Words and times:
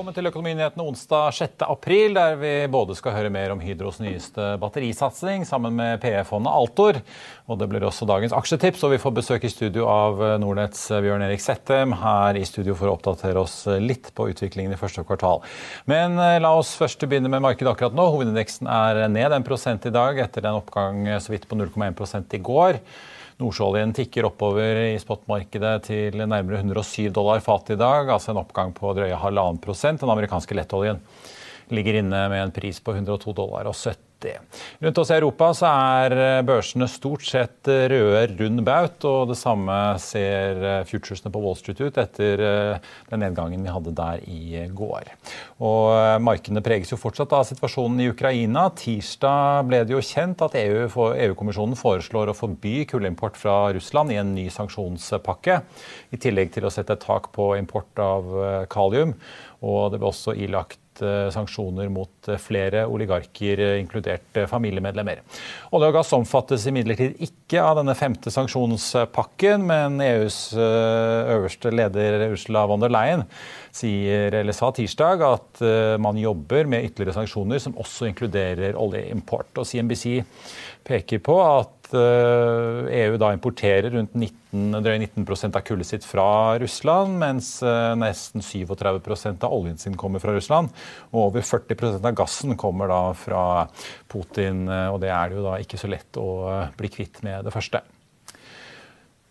Velkommen 0.00 0.16
til 0.16 0.30
Økonominyhetene 0.30 0.84
onsdag 0.88 1.34
6. 1.36 1.62
april, 1.66 2.14
der 2.16 2.38
vi 2.40 2.50
både 2.72 2.94
skal 2.96 3.12
høre 3.12 3.28
mer 3.34 3.52
om 3.52 3.58
Hydros 3.60 3.98
nyeste 4.00 4.54
batterisatsing 4.62 5.44
sammen 5.44 5.76
med 5.76 6.00
PE-fondet 6.00 6.54
Altor. 6.56 7.02
Og 7.44 7.60
det 7.60 7.68
blir 7.68 7.84
også 7.84 8.08
dagens 8.08 8.32
aksjetips, 8.32 8.80
og 8.88 8.94
vi 8.94 9.00
får 9.02 9.14
besøk 9.18 9.44
i 9.44 9.52
studio 9.52 9.84
av 9.92 10.24
Nordnetts 10.40 10.86
Bjørn 11.04 11.26
Erik 11.26 11.44
Settem 11.44 11.92
her 12.00 12.40
i 12.40 12.46
studio 12.48 12.78
for 12.80 12.88
å 12.88 12.96
oppdatere 12.96 13.44
oss 13.44 13.58
litt 13.76 14.08
på 14.16 14.30
utviklingen 14.32 14.72
i 14.72 14.80
første 14.80 15.04
kvartal. 15.04 15.44
Men 15.84 16.16
eh, 16.16 16.40
la 16.40 16.56
oss 16.56 16.72
først 16.80 17.04
begynne 17.04 17.28
med 17.28 17.44
markedet 17.44 17.74
akkurat 17.74 17.92
nå. 17.92 18.08
Hovedindeksen 18.16 18.72
er 18.72 19.04
ned 19.12 19.36
en 19.36 19.44
prosent 19.44 19.84
i 19.84 19.92
dag 19.92 20.24
etter 20.24 20.48
en 20.48 20.62
oppgang 20.62 21.04
så 21.20 21.36
vidt 21.36 21.44
på 21.44 21.60
0,1 21.60 22.40
i 22.40 22.46
går. 22.48 22.80
Nordsjøoljen 23.40 23.94
tikker 23.96 24.26
oppover 24.28 24.82
i 24.90 24.98
spotmarkedet 25.00 25.74
til 25.86 26.18
nærmere 26.20 26.60
107 26.60 27.08
dollar 27.16 27.40
fatet 27.44 27.78
i 27.78 27.80
dag, 27.80 28.10
altså 28.12 28.34
en 28.34 28.42
oppgang 28.42 28.74
på 28.76 28.92
drøye 28.96 29.16
halvannen 29.16 29.60
prosent. 29.62 30.02
Den 30.02 30.12
amerikanske 30.12 30.58
lettoljen 30.58 31.00
ligger 31.72 32.02
inne 32.02 32.26
med 32.28 32.44
en 32.44 32.52
pris 32.52 32.82
på 32.84 32.92
102 32.98 33.32
dollar 33.38 33.70
og 33.70 33.76
70 33.78 34.09
Rundt 34.80 34.98
oss 35.00 35.10
i 35.10 35.16
Europa 35.16 35.50
så 35.56 35.68
er 35.70 36.42
børsene 36.46 36.88
stort 36.90 37.24
sett 37.26 37.68
røde 37.68 38.26
rund 38.38 38.62
baut, 38.66 39.04
og 39.08 39.30
det 39.30 39.38
samme 39.40 39.76
ser 40.02 40.84
futuresene 40.88 41.32
på 41.32 41.42
Wall 41.42 41.56
Street 41.58 41.80
ut 41.80 42.00
etter 42.00 42.42
den 43.10 43.24
nedgangen 43.24 43.64
vi 43.64 43.72
hadde 43.72 43.94
der 43.96 44.24
i 44.28 44.66
går. 44.76 45.12
Og 45.64 46.20
markedene 46.24 46.62
preges 46.64 46.92
jo 46.92 47.00
fortsatt 47.00 47.32
av 47.36 47.46
situasjonen 47.48 48.02
i 48.04 48.10
Ukraina. 48.12 48.66
Tirsdag 48.76 49.68
ble 49.70 49.82
det 49.86 49.96
jo 49.96 50.04
kjent 50.04 50.44
at 50.44 50.58
EU, 50.60 50.86
EU-kommisjonen 50.88 51.78
foreslår 51.78 52.32
å 52.32 52.36
forby 52.36 52.84
kullimport 52.90 53.40
fra 53.40 53.56
Russland 53.76 54.12
i 54.12 54.20
en 54.20 54.34
ny 54.36 54.48
sanksjonspakke, 54.52 55.60
i 56.12 56.20
tillegg 56.20 56.52
til 56.54 56.68
å 56.68 56.74
sette 56.74 56.96
et 56.96 57.04
tak 57.04 57.32
på 57.36 57.54
import 57.60 58.04
av 58.04 58.30
kalium. 58.72 59.16
Og 59.60 59.90
det 59.92 60.00
ble 60.00 60.08
også 60.08 60.36
ilagt 60.40 60.80
sanksjoner 61.34 61.88
mot 61.92 62.30
flere 62.42 62.84
oligarker, 62.90 63.62
inkludert 63.80 64.40
familiemedlemmer. 64.50 65.22
Olje 65.74 65.90
og 65.90 65.96
gass 65.98 66.12
omfattes 66.16 66.66
imidlertid 66.70 67.18
ikke 67.24 67.62
av 67.64 67.80
denne 67.80 67.96
femte 67.98 68.32
sanksjonspakken, 68.34 69.64
men 69.66 69.98
EUs 70.04 70.52
øverste 70.56 71.72
leder 71.74 72.28
Ursula 72.30 72.66
von 72.70 72.84
der 72.84 72.92
Leyen 72.92 73.26
sier, 73.74 74.34
eller 74.40 74.54
sa 74.56 74.70
tirsdag 74.74 75.22
at 75.26 75.64
man 76.02 76.18
jobber 76.20 76.68
med 76.70 76.86
ytterligere 76.90 77.16
sanksjoner 77.20 77.62
som 77.62 77.76
også 77.80 78.10
inkluderer 78.10 78.78
oljeimport. 78.78 79.52
Og 79.58 79.66
CNBC 79.66 80.20
peker 80.86 81.22
på 81.24 81.40
at 81.42 81.79
EU 81.94 83.18
da 83.20 83.30
importerer 83.34 83.90
rundt 83.94 84.14
19, 84.14 84.78
drøye 84.82 85.02
19% 85.02 85.58
av 85.58 85.64
kullet 85.66 85.88
sitt 85.88 86.06
fra 86.06 86.56
Russland, 86.62 87.18
mens 87.20 87.52
nesten 88.00 88.44
37% 88.44 89.46
av 89.46 89.54
oljen 89.54 89.78
sin 89.80 89.96
kommer 90.00 90.22
fra 90.22 90.34
Russland. 90.36 90.72
Og 91.12 91.30
over 91.30 91.46
40% 91.46 92.04
av 92.04 92.18
gassen 92.18 92.58
kommer 92.60 92.90
da 92.90 93.00
fra 93.18 93.44
Putin, 94.10 94.66
og 94.66 95.00
det 95.02 95.14
er 95.14 95.30
det 95.30 95.40
jo 95.40 95.46
da 95.46 95.56
ikke 95.62 95.80
så 95.80 95.90
lett 95.90 96.20
å 96.20 96.28
bli 96.78 96.92
kvitt 96.92 97.22
med 97.26 97.46
det 97.46 97.54
første. 97.54 97.82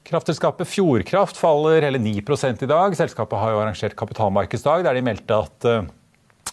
Kraftselskapet 0.10 0.66
Fjordkraft 0.66 1.38
faller 1.38 1.84
hele 1.86 2.00
9 2.02 2.16
i 2.18 2.70
dag. 2.70 2.96
Selskapet 2.98 3.38
har 3.38 3.54
jo 3.54 3.60
arrangert 3.62 3.94
kapitalmarkedsdag 4.00 4.88
der 4.88 4.98
de 4.98 5.04
meldte 5.06 5.38
at 5.38 5.68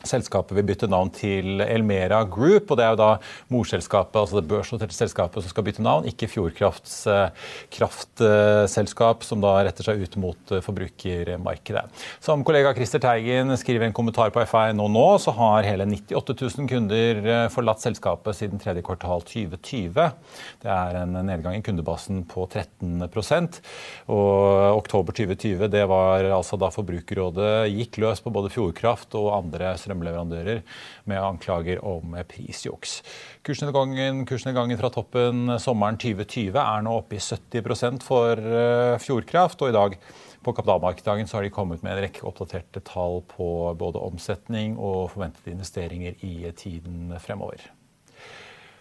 Selskapet 0.05 0.53
vil 0.59 0.67
bytte 0.69 0.89
navn 0.91 1.09
til 1.15 1.63
Elmera 1.65 2.21
Group. 2.29 2.71
og 2.71 2.77
Det 2.77 2.85
er 2.85 2.93
jo 2.95 3.01
da 3.01 3.11
morselskapet, 3.53 4.19
altså 4.21 4.41
det 4.41 4.51
børsnoterte 4.51 4.95
selskapet 4.95 5.43
som 5.43 5.53
skal 5.53 5.65
bytte 5.67 5.85
navn, 5.85 6.07
ikke 6.11 6.29
Fjordkrafts 6.31 7.07
kraftselskap, 7.73 9.25
som 9.27 9.41
da 9.45 9.55
retter 9.67 9.89
seg 9.89 10.03
ut 10.05 10.19
mot 10.21 10.53
forbrukermarkedet. 10.67 11.85
Som 12.23 12.45
kollega 12.47 12.75
Christer 12.77 13.03
Teigen 13.03 13.55
skriver 13.59 13.89
en 13.89 13.97
kommentar 13.97 14.35
på 14.35 14.45
FI 14.47 14.75
nå, 14.77 14.89
nå, 14.93 15.07
så 15.23 15.35
har 15.37 15.67
hele 15.67 15.89
98 15.89 16.37
000 16.45 16.71
kunder 16.71 17.23
forlatt 17.55 17.85
selskapet 17.85 18.39
siden 18.39 18.63
tredje 18.63 18.85
kvartal 18.87 19.25
2020. 19.27 20.11
Det 20.63 20.73
er 20.73 21.01
en 21.03 21.19
nedgang 21.27 21.59
i 21.59 21.65
kundebasen 21.65 22.25
på 22.31 22.47
13% 22.51 23.61
og 24.13 24.77
Oktober 24.77 25.17
2020 25.17 25.69
det 25.73 25.85
var 25.89 26.27
altså 26.37 26.59
da 26.61 26.71
Forbrukerrådet 26.75 27.69
gikk 27.73 28.01
løs 28.03 28.23
på 28.23 28.33
både 28.35 28.51
Fjordkraft 28.55 29.17
og 29.19 29.33
andre 29.37 29.75
strømleverandører 29.87 30.63
med 31.09 31.23
anklager 31.23 31.81
om 31.87 32.19
prisjuks. 32.29 32.99
Kursnedgangen, 33.47 34.27
kursnedgangen 34.29 34.83
fra 34.83 34.93
toppen 34.93 35.57
sommeren 35.63 35.97
2020 36.03 36.61
er 36.61 36.85
nå 36.85 36.99
oppe 37.01 37.17
i 37.17 37.23
70% 37.23 38.05
for 38.05 38.47
Fjordkraft. 39.03 39.63
og 39.63 39.71
i 39.73 39.79
dag 39.79 40.01
på 40.47 40.55
kapitalmarkedsdagen 40.55 41.27
har 41.33 41.43
de 41.43 41.51
kommet 41.51 41.83
med 41.83 41.97
en 41.97 42.05
rekke 42.05 42.23
oppdaterte 42.29 42.83
tall 42.87 43.23
på 43.33 43.49
både 43.79 43.99
omsetning 43.99 44.77
og 44.79 45.11
forventede 45.15 45.57
investeringer 45.57 46.15
i 46.23 46.53
tiden 46.55 47.17
fremover. 47.19 47.65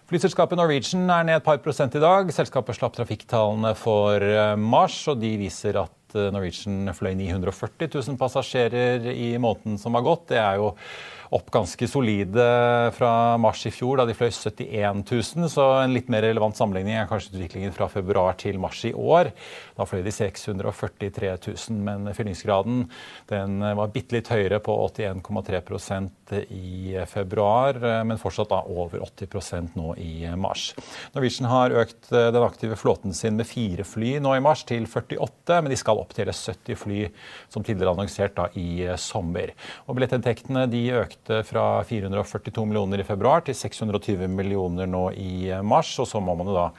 Flyselskapet 0.05 0.59
Norwegian 0.59 1.09
er 1.09 1.25
ned 1.25 1.39
et 1.39 1.45
par 1.47 1.57
prosent 1.65 1.95
i 1.97 2.01
dag. 2.03 2.29
Selskapet 2.29 2.77
slapp 2.77 2.93
trafikktallene 2.93 3.71
for 3.79 4.21
mars, 4.61 4.99
og 5.09 5.17
de 5.23 5.31
viser 5.41 5.79
at 5.81 6.04
Norwegian 6.15 6.93
fløy 6.95 7.13
940 7.19 7.89
000 7.91 8.19
passasjerer 8.21 9.05
i 9.11 9.33
måneden 9.41 9.79
som 9.81 9.97
har 9.97 10.05
gått. 10.05 10.29
Det 10.31 10.41
er 10.41 10.61
jo 10.61 10.71
opp 11.33 11.49
ganske 11.53 11.87
solide 11.89 12.45
fra 12.95 13.37
mars 13.41 13.65
i 13.65 13.71
fjor, 13.73 13.97
da 13.99 14.05
de 14.07 14.15
fløy 14.17 14.29
71 14.29 15.03
000. 15.09 15.49
Så 15.51 15.65
en 15.81 15.95
litt 15.95 16.09
mer 16.11 16.25
relevant 16.25 16.57
sammenligning 16.57 16.97
er 16.99 17.09
kanskje 17.09 17.33
utviklingen 17.35 17.73
fra 17.75 17.87
februar 17.91 18.37
til 18.41 18.59
mars 18.61 18.83
i 18.85 18.93
år. 18.93 19.31
Da 19.77 19.87
fløy 19.89 20.03
de 20.05 20.13
643 20.13 21.33
000, 21.47 21.79
men 21.85 22.11
fyllingsgraden 22.15 22.85
den 23.31 23.59
var 23.79 23.93
bitte 23.93 24.17
litt 24.17 24.29
høyere 24.31 24.61
på 24.63 24.75
81,3% 24.89 26.35
i 26.53 26.95
februar, 27.09 27.79
men 28.07 28.21
fortsatt 28.21 28.51
da 28.51 28.61
over 28.69 29.03
80% 29.05 29.75
nå 29.79 29.93
i 30.01 30.29
mars. 30.39 30.71
Norwegian 31.15 31.49
har 31.49 31.75
økt 31.83 32.09
den 32.11 32.41
aktive 32.45 32.77
flåten 32.79 33.13
sin 33.13 33.37
med 33.39 33.49
fire 33.49 33.85
fly 33.87 34.17
nå 34.23 34.35
i 34.37 34.43
mars 34.43 34.63
til 34.67 34.87
48, 34.89 35.61
men 35.61 35.73
de 35.73 35.79
skal 35.79 36.01
opp 36.01 36.13
til 36.15 36.29
70 36.31 36.79
fly 36.79 37.01
som 37.49 37.65
tidligere 37.65 37.93
annonsert 37.95 38.35
da 38.37 38.49
i 38.57 38.85
sommer. 39.01 39.53
Og 39.85 39.97
billettinntektene 39.97 40.65
økte 40.95 41.24
fra 41.47 41.83
442 41.87 42.65
millioner 42.67 43.01
i 43.01 43.07
februar 43.07 43.45
til 43.45 43.57
620 43.57 44.27
millioner 44.31 44.89
nå 44.89 45.07
i 45.17 45.49
mars, 45.65 45.93
og 46.01 46.09
så 46.09 46.21
må 46.23 46.35
man 46.37 46.51
jo 46.51 46.55
da 46.57 46.69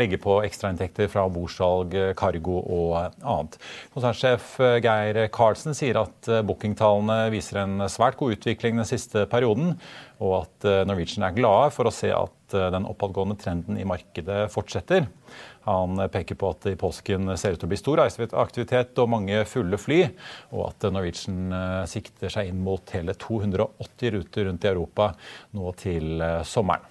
legge 0.00 0.16
på 0.16 0.38
ekstrainntekter 0.46 1.10
fra 1.12 1.26
bordsalg, 1.28 1.92
cargo 2.16 2.60
og 2.62 2.94
annet. 3.20 3.58
Konsernsjef 3.92 4.54
Geir 4.84 5.18
Karlsen 5.34 5.76
sier 5.76 6.00
at 6.00 6.30
bookingtallene 6.48 7.26
viser 7.34 7.60
en 7.60 7.84
svært 7.92 8.16
god 8.20 8.38
utvikling 8.38 8.80
den 8.80 8.88
siste 8.88 9.26
perioden, 9.28 9.74
og 10.22 10.38
at 10.46 10.68
Norwegian 10.88 11.26
er 11.28 11.36
glade 11.36 11.74
for 11.76 11.88
å 11.88 11.92
se 11.92 12.08
at 12.14 12.56
den 12.72 12.88
oppadgående 12.88 13.36
trenden 13.40 13.76
i 13.80 13.88
markedet 13.88 14.46
fortsetter. 14.52 15.06
Han 15.64 16.00
peker 16.12 16.38
på 16.38 16.52
at 16.54 16.66
i 16.72 16.76
påsken 16.78 17.32
ser 17.38 17.54
ut 17.54 17.62
til 17.62 17.68
å 17.68 17.72
bli 17.72 17.80
stor 17.80 18.02
aktivitet 18.02 18.98
og 18.98 19.12
mange 19.14 19.44
fulle 19.48 19.78
fly, 19.78 20.00
og 20.50 20.64
at 20.70 20.88
Norwegian 20.90 21.52
sikter 21.90 22.32
seg 22.32 22.50
inn 22.50 22.64
mot 22.64 22.94
hele 22.96 23.14
280 23.14 24.16
ruter 24.16 24.50
rundt 24.50 24.66
i 24.66 24.72
Europa 24.72 25.12
nå 25.54 25.76
til 25.78 26.24
sommeren. 26.48 26.88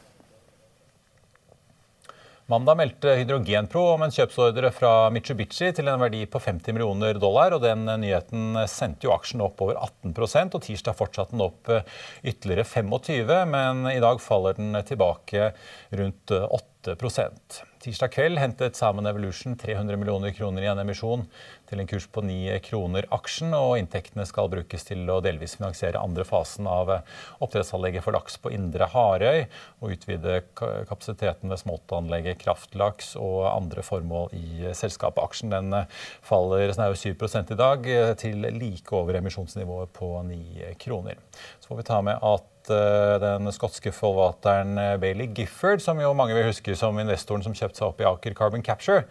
Mandag 2.52 2.76
meldte 2.76 3.14
Hydrogenpro 3.16 3.82
om 3.94 4.02
en 4.04 4.12
kjøpsordre 4.12 4.74
fra 4.76 4.90
Mitsubishi 5.14 5.70
til 5.72 5.88
en 5.88 6.02
verdi 6.02 6.26
på 6.28 6.40
50 6.42 6.76
millioner 6.76 7.16
dollar. 7.22 7.54
og 7.56 7.64
Den 7.64 7.86
nyheten 8.02 8.58
sendte 8.68 9.08
jo 9.08 9.14
aksjen 9.16 9.44
opp 9.46 9.62
over 9.64 9.78
18% 9.80 10.58
og 10.58 10.66
tirsdag 10.66 10.98
fortsatte 11.00 11.32
den 11.32 11.46
opp 11.46 11.72
ytterligere 11.72 12.66
25 12.68 13.32
men 13.54 13.88
i 13.94 14.02
dag 14.04 14.20
faller 14.20 14.60
den 14.60 14.76
tilbake 14.84 15.54
rundt 16.02 16.36
8 16.36 16.71
Tirsdag 16.82 18.10
kveld 18.14 18.40
hentet 18.42 18.76
Salmon 18.76 19.06
Evolution 19.06 19.54
300 19.58 19.98
millioner 19.98 20.32
kroner 20.34 20.64
i 20.66 20.70
en 20.70 20.80
emisjon 20.82 21.28
til 21.70 21.82
en 21.82 21.90
kurs 21.90 22.08
på 22.10 22.24
9 22.26 22.56
kroner 22.66 23.06
aksjen, 23.14 23.54
og 23.54 23.76
inntektene 23.78 24.26
skal 24.26 24.50
brukes 24.50 24.88
til 24.88 25.06
å 25.14 25.20
delvis 25.22 25.54
finansiere 25.60 26.02
andre 26.02 26.26
fasen 26.26 26.66
av 26.70 26.90
oppdrettsanlegget 27.38 28.06
for 28.06 28.18
laks 28.18 28.40
på 28.42 28.54
Indre 28.56 28.88
Harøy, 28.90 29.46
og 29.82 29.94
utvide 29.94 30.40
kapasiteten 30.58 31.54
ved 31.54 31.62
smoltanlegget 31.62 32.42
Kraftlaks 32.42 33.14
og 33.22 33.46
andre 33.52 33.86
formål 33.86 34.34
i 34.38 34.74
selskapet. 34.78 35.22
Aksjen 35.22 35.54
den 35.54 35.84
faller 36.26 36.74
snaue 36.74 36.98
7 36.98 37.14
i 37.14 37.60
dag, 37.62 37.92
til 38.22 38.50
like 38.58 38.98
over 38.98 39.22
emisjonsnivået 39.22 39.94
på 39.98 40.16
9 40.34 40.74
kroner. 40.82 41.22
Så 41.60 41.70
får 41.70 41.84
vi 41.84 41.90
ta 41.94 42.02
med 42.10 42.18
at 42.26 42.51
Eh, 42.70 43.16
den 43.22 43.50
skotske 43.56 43.94
forvalteren 43.96 44.78
eh, 44.78 44.98
Bailey 45.02 45.32
Gifford, 45.34 45.82
som 45.82 46.00
jo 46.02 46.12
mange 46.18 46.36
vil 46.38 46.50
huske 46.50 46.76
som 46.78 47.00
investoren 47.02 47.44
som 47.46 47.56
kjøpte 47.58 47.82
seg 47.82 47.88
opp 47.88 48.02
i 48.04 48.08
Aker 48.10 48.36
Carbon 48.38 48.66
Capture, 48.66 49.08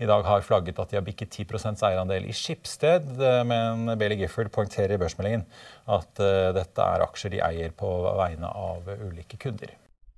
i 0.00 0.08
dag 0.08 0.24
har 0.24 0.44
flagget 0.44 0.80
at 0.80 0.92
de 0.92 0.98
har 0.98 1.04
bikket 1.06 1.32
10% 1.32 1.84
eierandel 1.88 2.28
i 2.28 2.36
Skipsted. 2.36 3.08
Eh, 3.16 3.42
men 3.48 3.94
Bailey 3.96 4.20
Gifford 4.20 4.52
poengterer 4.52 4.96
i 4.96 5.00
børsmeldingen 5.00 5.46
at 5.90 6.20
dette 6.54 6.84
er 6.84 7.02
aksjer 7.02 7.32
de 7.34 7.40
eier 7.42 7.72
på 7.74 7.88
vegne 8.20 8.46
av 8.46 8.86
ulike 9.08 9.40
kunder. 9.40 9.72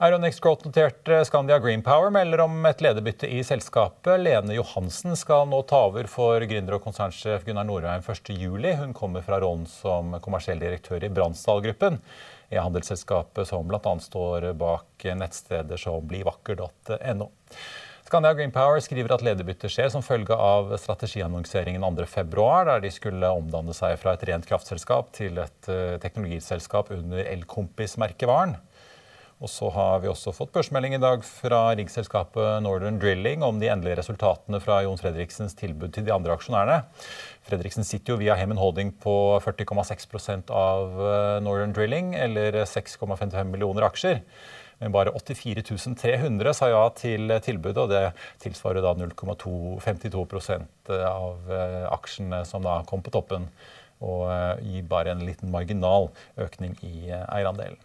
Euronext 0.00 0.40
Growth-noterte 0.40 1.24
Scandia 1.24 1.58
Greenpower 1.58 2.08
melder 2.10 2.40
om 2.40 2.54
et 2.64 2.80
lederbytte 2.80 3.28
i 3.28 3.42
selskapet. 3.44 4.14
Lene 4.22 4.54
Johansen 4.56 5.12
skal 5.12 5.44
nå 5.50 5.58
ta 5.68 5.82
over 5.90 6.06
for 6.08 6.40
gründer 6.48 6.78
og 6.78 6.86
konsernsjef 6.86 7.44
Gunnar 7.44 7.66
Norheim 7.68 8.00
1.7. 8.00 8.64
Hun 8.78 8.94
kommer 8.96 9.20
fra 9.26 9.42
rollen 9.44 9.66
som 9.68 10.14
kommersiell 10.24 10.62
direktør 10.62 11.04
i 11.04 11.10
Bransdal-gruppen, 11.12 12.00
e-handelsselskapet 12.48 13.50
som 13.50 13.68
bl.a. 13.68 13.92
står 14.00 14.48
bak 14.62 15.04
nettsteder 15.20 15.84
som 15.84 16.08
blivakker.no. 16.08 17.28
Scandia 18.08 18.32
Greenpower 18.40 18.80
skriver 18.80 19.12
at 19.18 19.26
lederbyttet 19.28 19.68
skjer 19.68 19.92
som 19.92 20.02
følge 20.02 20.32
av 20.32 20.72
strategiannonseringen 20.80 21.84
2.2, 21.84 22.48
der 22.72 22.80
de 22.86 22.94
skulle 22.96 23.34
omdanne 23.36 23.76
seg 23.76 24.00
fra 24.00 24.16
et 24.16 24.24
rent 24.32 24.48
kraftselskap 24.48 25.12
til 25.20 25.44
et 25.44 25.68
eh, 25.68 26.00
teknologiselskap 26.00 26.88
under 26.96 27.20
Elkompis-merkevaren. 27.36 28.56
Og 29.40 29.48
så 29.48 29.70
har 29.72 30.02
vi 30.02 30.08
også 30.10 30.34
fått 30.36 30.52
børsmelding 30.52 30.98
i 30.98 31.00
dag 31.00 31.22
fra 31.24 31.70
riggselskapet 31.78 32.60
Northern 32.60 32.98
Drilling 33.00 33.40
om 33.46 33.56
de 33.60 33.70
endelige 33.72 33.96
resultatene 34.02 34.60
fra 34.60 34.82
Jon 34.84 35.00
Fredriksens 35.00 35.56
tilbud 35.56 35.94
til 35.96 36.04
de 36.04 36.12
andre 36.12 36.34
aksjonærene. 36.36 36.82
Fredriksen 37.48 37.88
sitter 37.88 38.12
jo 38.12 38.20
via 38.20 38.36
Hemmen 38.36 38.60
Holding 38.60 38.92
på 39.00 39.14
40,6 39.40 40.52
av 40.52 41.00
eh, 41.00 41.38
Northern 41.46 41.72
Drilling, 41.72 42.12
eller 42.20 42.60
6,55 42.68 43.48
millioner 43.48 43.88
aksjer. 43.88 44.20
Men 44.80 44.92
bare 44.92 45.12
84 45.16 45.64
300 45.96 46.54
sa 46.56 46.68
ja 46.68 46.84
til 46.96 47.32
tilbudet, 47.40 47.80
og 47.80 47.90
det 47.92 48.12
tilsvarer 48.44 48.84
da 48.84 48.92
0,52 48.96 50.24
av 51.00 51.48
eh, 51.48 51.86
aksjene 51.88 52.44
som 52.48 52.68
da 52.68 52.82
kom 52.88 53.00
på 53.00 53.16
toppen. 53.16 53.48
Og 54.04 54.28
eh, 54.28 54.66
gir 54.68 54.88
bare 54.92 55.16
en 55.16 55.24
liten 55.24 55.48
marginal 55.52 56.12
økning 56.36 56.76
i 56.84 57.08
eierandelen. 57.08 57.80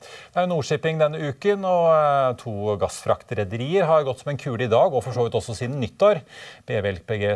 Det 0.00 0.40
er 0.40 0.46
jo 0.46 0.52
Nordshipping 0.54 1.00
denne 1.00 1.20
uken, 1.30 1.64
og 1.68 1.86
eh, 1.92 2.32
to 2.40 2.76
gassfraktrederier 2.80 3.88
har 3.88 4.06
gått 4.08 4.22
som 4.22 4.32
en 4.32 4.40
kule 4.40 4.64
i 4.66 4.70
dag, 4.72 4.92
og 4.92 5.04
for 5.04 5.16
så 5.16 5.26
vidt 5.26 5.36
også 5.38 5.56
siden 5.58 5.80
nyttår. 5.82 6.22
BV 6.68 6.90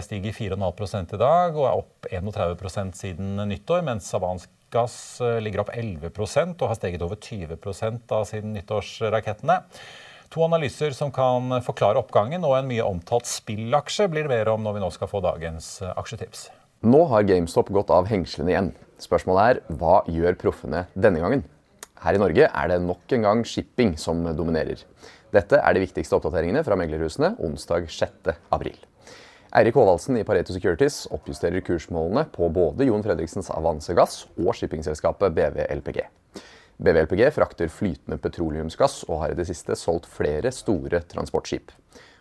stiger 0.04 0.36
4,5 0.36 1.14
i 1.14 1.20
dag 1.20 1.58
og 1.58 1.68
er 1.68 1.78
opp 1.78 2.08
31% 2.10 2.98
siden 2.98 3.36
nyttår, 3.50 3.84
mens 3.86 4.08
Savansk 4.12 4.50
Gass 4.74 5.20
eh, 5.20 5.38
ligger 5.44 5.64
opp 5.64 5.74
11% 5.74 6.56
og 6.58 6.72
har 6.72 6.80
steget 6.80 7.04
over 7.04 7.20
20% 7.20 8.08
da 8.10 8.24
siden 8.28 8.56
nyttårsrakettene. 8.56 9.60
To 10.34 10.42
analyser 10.42 10.90
som 10.96 11.12
kan 11.14 11.60
forklare 11.62 12.00
oppgangen, 12.00 12.42
og 12.42 12.56
en 12.58 12.66
mye 12.66 12.82
omtalt 12.82 13.28
spillaksje 13.30 14.08
blir 14.10 14.26
det 14.26 14.32
mer 14.32 14.50
om 14.50 14.64
når 14.64 14.78
vi 14.78 14.82
nå 14.82 14.90
skal 14.94 15.10
få 15.10 15.22
dagens 15.24 15.76
eh, 15.84 15.94
aksjetips. 16.00 16.48
Nå 16.84 17.04
har 17.08 17.24
GameStop 17.24 17.70
gått 17.72 17.92
av 17.94 18.10
hengslene 18.10 18.52
igjen. 18.52 18.72
Spørsmålet 19.00 19.44
er 19.44 19.78
hva 19.78 20.02
gjør 20.10 20.36
proffene 20.40 20.86
denne 20.94 21.22
gangen? 21.22 21.44
Her 22.04 22.18
i 22.18 22.20
Norge 22.20 22.44
er 22.44 22.68
det 22.68 22.82
nok 22.84 23.12
en 23.16 23.22
gang 23.24 23.42
shipping 23.48 23.94
som 23.96 24.18
dominerer. 24.36 24.82
Dette 25.32 25.56
er 25.56 25.72
de 25.72 25.80
viktigste 25.86 26.18
oppdateringene 26.18 26.60
fra 26.66 26.76
meglerhusene 26.76 27.30
onsdag 27.40 27.86
6. 27.88 28.34
april. 28.52 28.76
Eirik 29.56 29.78
Håvaldsen 29.78 30.18
i 30.20 30.24
Pareto 30.28 30.52
Securities 30.52 31.06
oppjusterer 31.14 31.64
kursmålene 31.64 32.26
på 32.34 32.50
både 32.52 32.90
Jon 32.90 33.04
Fredriksens 33.06 33.48
Avance 33.54 33.96
Gass 33.96 34.26
og 34.36 34.52
shippingselskapet 34.58 35.32
BVLPG. 35.32 36.02
BVLPG 36.76 37.24
frakter 37.38 37.72
flytende 37.72 38.20
petroleumsgass 38.20 39.06
og 39.08 39.22
har 39.22 39.32
i 39.32 39.38
det 39.38 39.48
siste 39.48 39.78
solgt 39.78 40.10
flere 40.10 40.52
store 40.52 41.00
transportskip. 41.08 41.72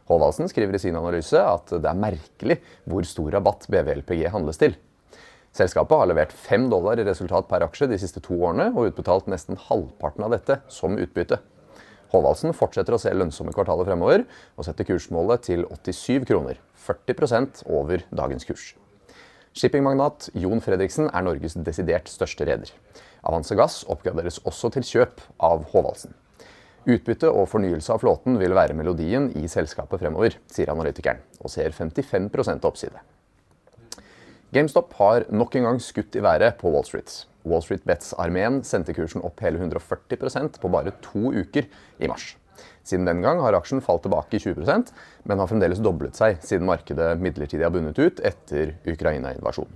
Håvaldsen 0.07 0.47
skriver 0.51 0.79
i 0.79 0.83
sin 0.85 0.95
analyse 0.95 1.43
at 1.43 1.75
det 1.75 1.91
er 1.91 2.03
merkelig 2.07 2.61
hvor 2.87 3.03
stor 3.09 3.35
rabatt 3.35 3.67
BVLPG 3.67 4.29
handles 4.31 4.63
til. 4.63 4.79
Selskapet 5.53 5.99
har 5.99 6.07
levert 6.09 6.31
5 6.33 6.63
dollar 6.71 6.97
i 6.97 7.05
resultat 7.05 7.45
per 7.49 7.61
aksje 7.61 7.85
de 7.91 7.97
siste 8.01 8.21
to 8.25 8.33
årene, 8.39 8.71
og 8.73 8.89
utbetalt 8.89 9.27
nesten 9.29 9.59
halvparten 9.69 10.25
av 10.25 10.33
dette 10.33 10.57
som 10.73 10.97
utbytte. 10.97 11.37
Håvaldsen 12.13 12.55
fortsetter 12.57 12.95
å 12.95 13.01
se 13.01 13.13
lønnsomme 13.13 13.53
kvartaler 13.53 13.85
fremover, 13.85 14.25
og 14.57 14.65
setter 14.65 14.87
kursmålet 14.89 15.45
til 15.45 15.67
87 15.69 16.25
kroner, 16.29 16.57
40% 16.87 17.67
over 17.69 18.01
dagens 18.09 18.49
kurs. 18.49 18.71
Shippingmagnat 19.53 20.31
Jon 20.33 20.61
Fredriksen 20.65 21.11
er 21.13 21.25
Norges 21.25 21.53
desidert 21.61 22.09
største 22.09 22.49
reder. 22.49 22.73
Avanse 23.21 23.53
Gass 23.57 23.83
oppgraderes 23.85 24.41
også 24.49 24.73
til 24.73 24.89
kjøp 24.89 25.21
av 25.37 25.67
Håvaldsen. 25.69 26.17
Utbytte 26.89 27.29
og 27.29 27.45
fornyelse 27.53 27.93
av 27.93 28.01
flåten 28.01 28.41
vil 28.41 28.57
være 28.57 28.75
melodien 28.75 29.29
i 29.37 29.45
selskapet 29.47 30.01
fremover, 30.01 30.41
sier 30.49 30.73
analytikeren, 30.73 31.21
og 31.45 31.53
ser 31.53 31.69
55% 31.77 32.65
oppside. 32.67 33.12
GameStop 34.53 34.91
har 34.99 35.23
nok 35.33 35.55
en 35.57 35.65
gang 35.65 35.79
skutt 35.81 36.13
i 36.13 36.21
været 36.21 36.59
på 36.59 36.69
Wall 36.69 36.83
Street. 36.85 37.23
Wall 37.49 37.63
Street 37.65 37.81
Bets-armeen 37.89 38.59
sendte 38.67 38.93
kursen 38.93 39.23
opp 39.25 39.41
hele 39.41 39.57
140% 39.57 40.59
på 40.61 40.69
bare 40.69 40.93
to 41.01 41.31
uker 41.33 41.65
i 41.97 42.09
mars. 42.11 42.35
Siden 42.85 43.07
den 43.09 43.23
gang 43.25 43.41
har 43.41 43.57
aksjen 43.57 43.81
falt 43.81 44.03
tilbake 44.05 44.37
i 44.37 44.43
20% 44.43 44.91
men 45.25 45.41
har 45.41 45.49
fremdeles 45.49 45.81
doblet 45.81 46.19
seg 46.19 46.37
siden 46.45 46.69
markedet 46.69 47.15
midlertidig 47.23 47.65
har 47.65 47.73
bundet 47.73 47.97
ut 47.97 48.21
etter 48.21 48.75
Ukraina-invasjonen. 48.93 49.73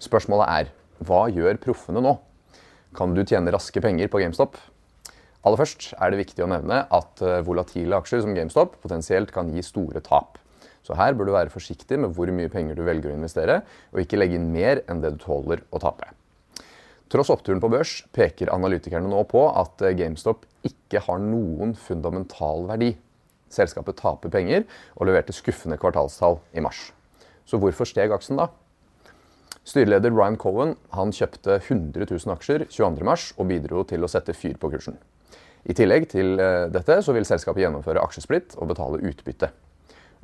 Spørsmålet 0.00 0.54
er 0.54 0.72
hva 1.04 1.26
gjør 1.28 1.60
proffene 1.60 2.00
nå? 2.00 2.16
Kan 2.96 3.12
du 3.12 3.26
tjene 3.26 3.52
raske 3.52 3.84
penger 3.84 4.08
på 4.08 4.24
GameStop? 4.24 4.56
Aller 5.44 5.60
først 5.60 5.90
er 5.98 6.14
det 6.14 6.24
viktig 6.24 6.46
å 6.46 6.52
nevne 6.54 6.86
at 6.88 7.20
eh, 7.20 7.42
volatile 7.44 8.00
aksjer 8.00 8.24
som 8.24 8.32
GameStop 8.32 8.80
potensielt 8.80 9.36
kan 9.36 9.52
gi 9.52 9.60
store 9.66 10.00
tap. 10.00 10.40
Så 10.88 10.96
her 10.96 11.12
bør 11.12 11.28
du 11.28 11.34
være 11.34 11.52
forsiktig 11.52 11.98
med 12.00 12.14
hvor 12.16 12.30
mye 12.32 12.48
penger 12.48 12.78
du 12.78 12.86
velger 12.86 13.12
å 13.12 13.18
investere, 13.18 13.60
og 13.92 14.00
ikke 14.00 14.16
legge 14.16 14.38
inn 14.38 14.48
mer 14.54 14.80
enn 14.88 15.02
det 15.02 15.10
du 15.18 15.20
tåler 15.20 15.60
å 15.68 15.80
tape. 15.82 16.08
Tross 17.12 17.28
oppturen 17.32 17.60
på 17.60 17.68
børs 17.72 17.92
peker 18.16 18.48
analytikerne 18.52 19.08
nå 19.08 19.20
på 19.28 19.42
at 19.52 19.84
eh, 19.84 19.94
GameStop 19.96 20.46
ikke 20.64 21.02
har 21.04 21.20
noen 21.20 21.74
fundamental 21.76 22.64
verdi. 22.68 22.94
Selskapet 23.52 24.00
taper 24.00 24.32
penger 24.32 24.64
og 24.96 25.08
leverte 25.08 25.36
skuffende 25.36 25.76
kvartalstall 25.80 26.40
i 26.56 26.64
mars. 26.64 26.90
Så 27.48 27.60
hvorfor 27.60 27.88
steg 27.88 28.12
aksjen 28.12 28.40
da? 28.40 28.48
Styreleder 29.68 30.12
Ryan 30.12 30.40
Cohen 30.40 30.74
han 30.96 31.12
kjøpte 31.12 31.60
100 31.60 32.08
000 32.08 32.32
aksjer 32.32 32.64
22.3 32.72 33.16
og 33.36 33.48
bidro 33.52 33.84
til 33.88 34.04
å 34.04 34.08
sette 34.08 34.36
fyr 34.36 34.56
på 34.60 34.72
kursen. 34.72 34.96
I 35.68 35.76
tillegg 35.76 36.08
til 36.12 36.36
eh, 36.40 36.68
dette 36.72 37.00
så 37.04 37.16
vil 37.16 37.28
selskapet 37.28 37.66
gjennomføre 37.66 38.04
aksjesplitt 38.04 38.56
og 38.56 38.72
betale 38.72 39.04
utbytte. 39.04 39.52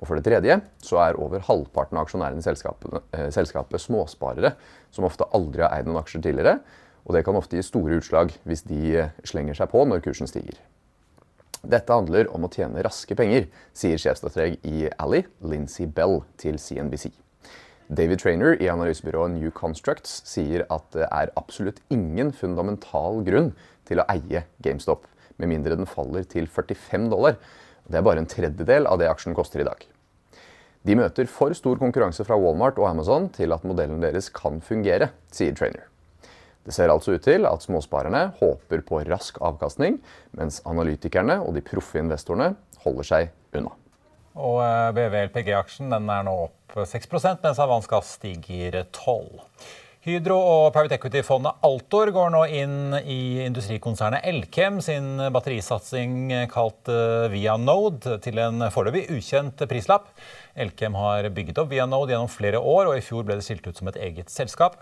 Og 0.01 0.09
for 0.09 0.19
det 0.19 0.27
tredje 0.27 0.59
så 0.83 1.01
er 1.05 1.19
over 1.23 1.45
halvparten 1.47 1.99
av 1.99 2.07
aksjonærene 2.07 2.43
i 2.43 2.47
selskapet, 2.47 3.01
eh, 3.15 3.31
selskapet 3.35 3.83
småsparere, 3.83 4.55
som 4.91 5.07
ofte 5.07 5.29
aldri 5.37 5.63
har 5.63 5.75
eid 5.77 5.89
noen 5.89 6.03
aksjer 6.03 6.25
tidligere. 6.25 6.59
Og 7.05 7.15
det 7.15 7.25
kan 7.25 7.37
ofte 7.37 7.59
gi 7.59 7.65
store 7.65 8.01
utslag 8.01 8.33
hvis 8.49 8.65
de 8.69 8.81
eh, 9.05 9.11
slenger 9.25 9.59
seg 9.59 9.71
på 9.73 9.85
når 9.87 10.03
kursen 10.05 10.31
stiger. 10.31 10.59
Dette 11.65 11.97
handler 11.97 12.29
om 12.35 12.45
å 12.45 12.51
tjene 12.53 12.83
raske 12.85 13.17
penger, 13.17 13.47
sier 13.73 14.01
sjefstrateg 14.01 14.59
i 14.69 14.89
Ally, 15.01 15.23
Lincy 15.41 15.87
Bell, 15.89 16.21
til 16.41 16.59
CNBC. 16.61 17.09
David 17.89 18.21
Trainer 18.21 18.57
i 18.61 18.69
analysebyrået 18.73 19.35
New 19.37 19.51
Constructs 19.53 20.23
sier 20.29 20.65
at 20.73 20.87
det 20.97 21.09
er 21.09 21.33
absolutt 21.41 21.81
ingen 21.93 22.33
fundamental 22.37 23.21
grunn 23.25 23.53
til 23.89 24.01
å 24.01 24.07
eie 24.13 24.45
GameStop, 24.65 25.05
med 25.37 25.51
mindre 25.51 25.77
den 25.77 25.89
faller 25.89 26.25
til 26.29 26.47
45 26.49 27.11
dollar. 27.13 27.37
Det 27.89 27.99
er 28.01 28.07
bare 28.07 28.23
en 28.23 28.31
tredjedel 28.31 28.89
av 28.89 29.01
det 29.01 29.11
aksjen 29.11 29.37
koster 29.37 29.63
i 29.63 29.67
dag. 29.69 29.83
De 30.85 30.97
møter 30.99 31.29
for 31.31 31.53
stor 31.57 31.79
konkurranse 31.81 32.25
fra 32.29 32.37
Walmart 32.37 32.79
og 32.81 32.91
Amazon 32.91 33.31
til 33.33 33.55
at 33.57 33.65
modellen 33.65 34.03
deres 34.05 34.29
kan 34.33 34.61
fungere, 34.65 35.11
sier 35.33 35.57
Trainer. 35.57 35.87
Det 36.65 36.73
ser 36.73 36.93
altså 36.93 37.17
ut 37.17 37.25
til 37.25 37.45
at 37.49 37.65
småsparerne 37.65 38.27
håper 38.39 38.85
på 38.89 39.03
rask 39.09 39.41
avkastning, 39.45 39.99
mens 40.37 40.63
analytikerne 40.69 41.39
og 41.45 41.57
de 41.57 41.65
proffe 41.65 42.01
investorene 42.01 42.55
holder 42.85 43.09
seg 43.09 43.33
unna. 43.57 43.73
Og 44.35 44.61
eh, 44.65 44.91
BVLPG-aksjen 44.97 45.93
er 45.93 46.25
nå 46.27 46.37
opp 46.49 46.77
6% 46.89 47.45
mens 47.45 47.61
Avans 47.63 47.89
stiger 48.09 48.81
12 48.91 49.45
Hydro 50.05 50.37
og 50.37 50.67
private 50.75 50.99
equity-fondet 50.99 51.63
Altor 51.65 52.11
går 52.13 52.33
nå 52.35 52.43
inn 52.53 52.93
i 53.09 53.41
industrikonsernet 53.47 54.27
Elkem 54.29 54.83
sin 54.85 55.17
batterisatsing 55.33 56.29
kalt 56.53 56.91
eh, 56.93 57.25
Via 57.33 57.55
Node 57.57 58.19
til 58.21 58.37
en 58.43 58.67
foreløpig 58.75 59.07
ukjent 59.17 59.65
prislapp. 59.71 60.11
Elkem 60.55 60.95
har 60.95 61.27
bygget 61.35 61.59
opp 61.59 61.73
Vianode 61.73 62.13
gjennom 62.15 62.31
flere 62.31 62.61
år, 62.61 62.91
og 62.91 62.99
i 62.99 63.03
fjor 63.03 63.27
ble 63.27 63.39
det 63.39 63.47
stilt 63.47 63.67
ut 63.67 63.79
som 63.79 63.91
et 63.91 63.99
eget 64.07 64.31
selskap. 64.31 64.77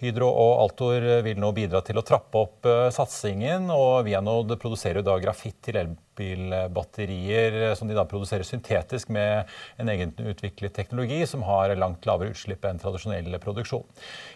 Hydro 0.00 0.30
og 0.30 0.62
Altor 0.64 1.04
vil 1.26 1.40
nå 1.40 1.52
bidra 1.56 1.82
til 1.84 2.00
å 2.00 2.04
trappe 2.06 2.40
opp 2.40 2.68
eh, 2.68 2.88
satsingen, 2.94 3.68
og 3.74 4.06
Vianode 4.08 4.56
produserer 4.60 5.04
da 5.04 5.18
grafitt 5.20 5.58
til 5.66 5.76
elbilbatterier 5.82 7.58
eh, 7.66 7.74
som 7.76 7.90
de 7.90 7.96
da 7.98 8.06
produserer 8.08 8.48
syntetisk 8.48 9.12
med 9.12 9.50
en 9.80 9.92
egenutviklet 9.92 10.72
teknologi 10.76 11.20
som 11.28 11.44
har 11.44 11.74
langt 11.76 12.08
lavere 12.08 12.32
utslipp 12.32 12.64
enn 12.64 12.80
tradisjonell 12.80 13.36
produksjon. 13.44 13.84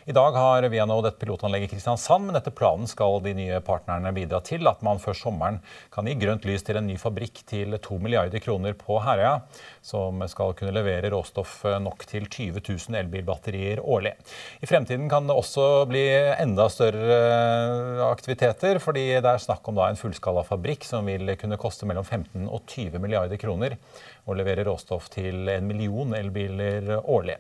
I 0.05 0.17
dag 0.17 0.37
har 0.37 0.69
Vianode 0.69 1.15
et 1.15 1.21
pilotanlegg 1.23 1.65
i 1.65 1.71
Kristiansand, 1.73 2.29
men 2.29 2.37
etter 2.37 2.53
planen 2.53 2.91
skal 2.91 3.23
de 3.25 3.33
nye 3.41 3.63
partnerne 3.65 4.13
bidra 4.13 4.43
til 4.45 4.69
at 4.69 4.85
man 4.85 5.01
før 5.01 5.17
sommeren 5.17 5.63
kan 5.95 6.05
gi 6.05 6.19
grønt 6.21 6.45
lys 6.45 6.67
til 6.67 6.77
en 6.77 6.89
ny 6.93 6.99
fabrikk 7.01 7.41
til 7.49 7.73
2 7.81 8.01
milliarder 8.05 8.45
kroner 8.45 8.77
på 8.77 9.01
Herøya, 9.01 9.41
som 9.81 10.21
skal 10.29 10.53
kunne 10.59 10.74
levere 10.75 11.13
råstoff 11.15 11.63
nok 11.83 12.07
til 12.11 12.27
20 12.29 12.61
000 12.61 12.99
elbilbatterier 13.01 13.81
årlig. 13.81 14.15
I 14.61 14.69
fremtiden 14.69 15.09
kan 15.11 15.29
det 15.29 15.37
også 15.37 15.85
bli 15.91 16.05
enda 16.39 16.69
større 16.73 17.19
eh, 17.19 18.03
aktiviteter, 18.09 18.81
fordi 18.83 19.07
det 19.15 19.31
er 19.31 19.43
snakk 19.43 19.67
om 19.71 19.81
en 19.85 20.01
fullskala 20.01 20.45
fabrikk 20.47 20.87
som 20.89 21.07
vil 21.09 21.35
kunne 21.41 21.61
koste 21.61 21.89
mellom 21.89 22.05
15 22.05 22.49
og 22.49 22.65
20 22.67 23.01
milliarder 23.03 23.41
kroner 23.41 23.79
og 24.25 24.39
levere 24.39 24.65
råstoff 24.65 25.11
til 25.13 25.49
en 25.53 25.67
million 25.69 26.15
elbiler 26.17 26.89
årlig. 27.01 27.37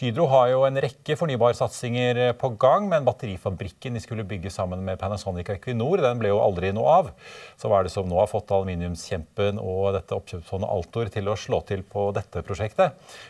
Hydro 0.00 0.28
har 0.32 0.48
jo 0.52 0.62
en 0.64 0.80
rekke 0.80 1.16
fornybarsatsinger 1.20 2.22
på 2.40 2.54
gang, 2.60 2.88
men 2.88 3.04
batterifabrikken 3.04 3.98
de 3.98 4.02
skulle 4.04 4.26
bygge 4.28 4.52
sammen 4.52 4.84
med 4.86 5.00
Panasonic 5.00 5.50
og 5.50 5.58
Equinor, 5.58 6.00
den 6.00 6.22
ble 6.22 6.32
jo 6.32 6.40
aldri 6.40 6.72
noe 6.72 6.96
av. 7.02 7.12
Så 7.60 7.68
hva 7.68 7.80
er 7.80 7.88
det 7.88 7.94
som 7.94 8.08
nå 8.08 8.16
har 8.20 8.30
fått 8.32 8.52
aluminiumskjempen 8.54 9.60
og 9.60 9.92
dette 9.98 10.16
oppkjøpsfondet 10.16 10.72
Altor 10.72 11.12
til 11.12 11.28
å 11.28 11.36
slå 11.38 11.60
til 11.68 11.84
på 11.84 12.08
dette 12.16 12.44
prosjektet? 12.46 12.71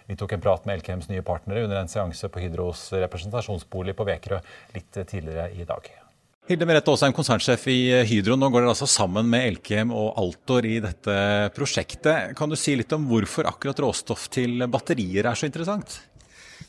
Vi 0.06 0.18
tok 0.18 0.36
en 0.36 0.44
prat 0.44 0.68
med 0.68 0.80
Elkems 0.80 1.10
nye 1.10 1.24
partnere 1.26 1.64
under 1.66 1.80
en 1.80 1.90
seanse 1.90 2.30
på 2.32 2.44
Hydros 2.44 2.88
representasjonsbolig 2.94 3.96
på 3.98 4.06
Vekerø 4.08 4.40
litt 4.76 5.02
tidligere 5.02 5.50
i 5.56 5.66
dag. 5.68 5.90
Hilde 6.50 6.66
Merete 6.66 6.90
Aasheim, 6.90 7.12
konsernsjef 7.14 7.68
i 7.70 7.80
Hydro. 8.08 8.34
Nå 8.34 8.48
går 8.50 8.64
dere 8.64 8.72
altså 8.74 8.88
sammen 8.90 9.28
med 9.30 9.46
Elkem 9.46 9.92
og 9.94 10.16
Altor 10.18 10.66
i 10.66 10.80
dette 10.82 11.14
prosjektet. 11.54 12.32
Kan 12.38 12.50
du 12.50 12.58
si 12.58 12.74
litt 12.74 12.90
om 12.96 13.04
hvorfor 13.06 13.46
akkurat 13.46 13.78
råstoff 13.84 14.26
til 14.34 14.66
batterier 14.66 15.28
er 15.30 15.38
så 15.38 15.46
interessant? 15.46 16.00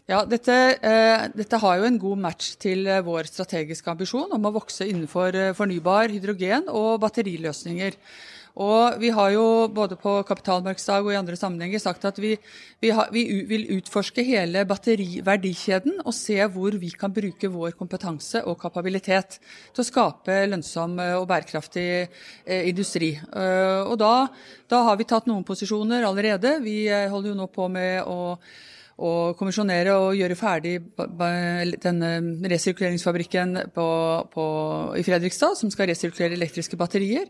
Ja, 0.09 0.25
dette, 0.27 0.53
eh, 0.83 1.25
dette, 1.33 1.57
har 1.57 1.79
jo 1.79 1.87
en 1.87 1.97
god 1.97 2.21
match 2.25 2.53
til 2.59 2.85
eh, 2.91 3.01
vår 3.05 3.29
strategiske 3.29 3.87
ambisjon 3.87 4.33
om 4.35 4.45
å 4.45 4.53
vokse 4.57 4.85
innenfor 4.89 5.35
eh, 5.39 5.53
fornybar 5.55 6.11
hydrogen 6.11 6.67
og 6.67 6.99
batteriløsninger. 7.05 7.95
Og 8.61 8.99
vi 9.01 9.09
har 9.09 9.31
jo 9.33 9.45
både 9.73 9.95
på 9.97 10.11
kapitalmarkedsdag 10.29 11.01
og 11.01 11.13
i 11.13 11.17
andre 11.17 11.37
sammenhenger 11.39 11.81
sagt 11.81 12.03
at 12.05 12.19
vi, 12.21 12.35
vi, 12.83 12.91
har, 12.93 13.09
vi 13.09 13.23
vil 13.49 13.65
utforske 13.79 14.21
hele 14.27 14.61
batteriverdikjeden 14.69 16.03
og 16.03 16.13
se 16.13 16.37
hvor 16.53 16.77
vi 16.77 16.91
kan 16.93 17.13
bruke 17.15 17.49
vår 17.49 17.73
kompetanse 17.79 18.43
og 18.45 18.59
kapabilitet 18.61 19.39
til 19.73 19.81
å 19.81 19.87
skape 19.87 20.37
lønnsom 20.51 20.99
eh, 21.01 21.15
og 21.17 21.25
bærekraftig 21.31 21.87
eh, 22.03 22.69
industri. 22.69 23.15
Uh, 23.33 23.89
og 23.89 23.97
da, 24.01 24.13
da 24.69 24.83
har 24.89 25.01
vi 25.01 25.09
tatt 25.09 25.25
noen 25.29 25.45
posisjoner 25.47 26.05
allerede. 26.05 26.59
Vi 26.61 26.85
holder 26.91 27.33
jo 27.33 27.39
nå 27.39 27.49
på 27.49 27.65
med 27.73 28.05
å 28.05 28.37
å 29.01 29.33
kommisjonere 29.37 29.95
og 29.97 30.13
gjøre 30.17 30.37
ferdig 30.37 30.75
denne 31.81 32.09
resirkuleringsfabrikken 32.51 33.55
på, 33.73 33.85
på, 34.33 34.45
i 34.99 35.03
Fredrikstad, 35.05 35.57
som 35.57 35.71
skal 35.73 35.89
resirkulere 35.89 36.37
elektriske 36.37 36.77
batterier. 36.77 37.29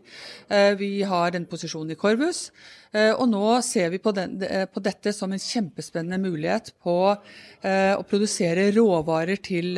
Eh, 0.52 0.74
vi 0.80 0.90
har 1.08 1.32
denne 1.32 1.48
posisjonen 1.48 1.94
i 1.94 1.98
Korvus. 1.98 2.50
Eh, 2.92 3.12
og 3.12 3.26
nå 3.32 3.46
ser 3.64 3.88
vi 3.94 4.00
på, 4.02 4.12
den, 4.16 4.36
på 4.70 4.82
dette 4.84 5.14
som 5.16 5.32
en 5.32 5.40
kjempespennende 5.40 6.20
mulighet 6.20 6.74
på 6.84 6.98
eh, 7.14 7.94
å 7.96 8.04
produsere 8.08 8.68
råvarer 8.76 9.40
til 9.40 9.72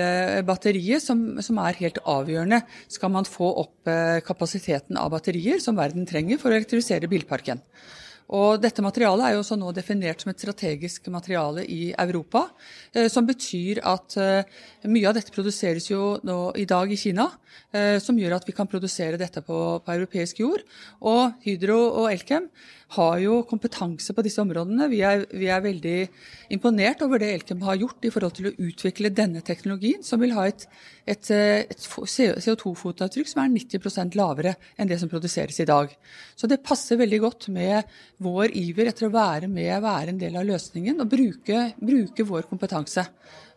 batteriet, 0.46 1.04
som, 1.04 1.22
som 1.38 1.62
er 1.62 1.78
helt 1.84 2.02
avgjørende. 2.02 2.64
Skal 2.90 3.14
man 3.14 3.28
få 3.28 3.52
opp 3.62 3.92
kapasiteten 4.26 4.98
av 4.98 5.12
batterier 5.14 5.62
som 5.62 5.78
verden 5.78 6.08
trenger 6.08 6.40
for 6.42 6.50
å 6.50 6.58
elektrisere 6.58 7.06
bilparken. 7.10 7.62
Og 8.34 8.58
dette 8.58 8.82
materialet 8.82 9.28
er 9.28 9.34
jo 9.36 9.42
også 9.44 9.58
nå 9.58 9.70
definert 9.74 10.22
som 10.22 10.32
et 10.32 10.40
strategisk 10.42 11.06
materiale 11.14 11.62
i 11.70 11.92
Europa. 11.94 12.46
Eh, 12.92 13.06
som 13.12 13.26
betyr 13.26 13.82
at 13.86 14.16
eh, 14.18 14.56
mye 14.90 15.06
av 15.06 15.14
dette 15.14 15.34
produseres 15.34 15.86
jo 15.90 16.16
nå 16.26 16.38
i 16.58 16.66
dag 16.66 16.90
i 16.90 16.98
Kina. 16.98 17.28
Eh, 17.70 17.98
som 18.02 18.18
gjør 18.18 18.36
at 18.38 18.48
vi 18.48 18.54
kan 18.56 18.68
produsere 18.70 19.20
dette 19.20 19.42
på, 19.46 19.60
på 19.78 19.94
europeisk 19.94 20.42
jord. 20.42 20.64
Og 21.06 21.38
Hydro 21.46 21.78
og 22.02 22.10
Elkem 22.10 22.50
har 22.94 23.18
jo 23.18 23.40
kompetanse 23.48 24.14
på 24.14 24.22
disse 24.22 24.38
områdene. 24.38 24.86
Vi 24.92 25.00
er, 25.02 25.24
vi 25.34 25.48
er, 25.50 25.62
veldig 25.64 25.94
imponert 26.54 27.00
over 27.02 27.18
det 27.18 27.32
Elkem 27.34 27.64
har 27.66 27.78
gjort 27.80 28.06
i 28.06 28.12
forhold 28.14 28.36
til 28.36 28.48
å 28.50 28.54
utvikle 28.68 29.10
denne 29.10 29.42
teknologien, 29.46 30.04
som 30.06 30.22
vil 30.22 30.36
ha 30.36 30.44
et, 30.46 30.66
et, 31.02 31.30
et 31.34 31.74
CO2-fotavtrykk 31.82 33.32
som 33.32 33.42
er 33.42 33.50
90% 33.56 34.18
lavere 34.18 34.54
enn 34.78 34.90
det 34.90 35.00
som 35.02 35.10
produseres 35.10 35.58
i 35.62 35.66
dag. 35.66 35.90
Så 36.38 36.46
det 36.50 36.62
passer 36.66 37.00
veldig 37.00 37.20
godt 37.26 37.48
med 37.54 37.90
vår 38.22 38.54
iver 38.54 38.92
etter 38.92 39.08
å 39.08 39.14
være 39.16 39.50
med, 39.50 39.74
være 39.82 40.14
en 40.14 40.22
del 40.22 40.38
av 40.38 40.46
løsningen 40.46 41.02
og 41.02 41.10
bruke, 41.10 41.72
bruke 41.82 42.28
vår 42.30 42.46
kompetanse. 42.52 43.08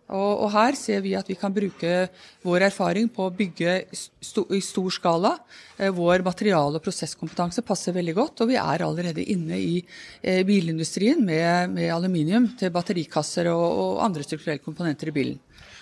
Og, 0.10 0.44
og, 0.44 0.48
her 0.56 0.78
ser 0.78 1.04
vi 1.06 1.14
at 1.18 1.28
vi 1.30 1.38
kan 1.38 1.54
bruke 1.54 2.08
vår 2.46 2.66
erfaring 2.70 3.10
på 3.14 3.28
å 3.28 3.34
bygge 3.36 3.76
sto, 3.94 4.48
i 4.56 4.62
stor 4.66 4.90
skala. 4.94 5.36
Eh, 5.78 5.92
vår 5.94 6.24
material- 6.26 6.80
og 6.80 6.84
prosesskompetanse 6.86 7.62
passer 7.66 7.94
veldig 7.94 8.16
godt, 8.18 8.42
og 8.42 8.50
vi 8.50 8.58
er 8.58 8.86
allerede 8.86 9.26
inne 9.30 9.60
i 9.62 9.76
eh, 10.22 10.42
bilindustrien 10.48 11.22
med, 11.26 11.76
med, 11.76 11.92
aluminium 11.94 12.50
til 12.58 12.74
batterikasser 12.74 13.52
og, 13.54 13.68
og 13.70 14.02
andre 14.08 14.26
strukturelle 14.26 14.66
komponenter 14.66 15.12
i 15.12 15.16
bilen. 15.20 15.40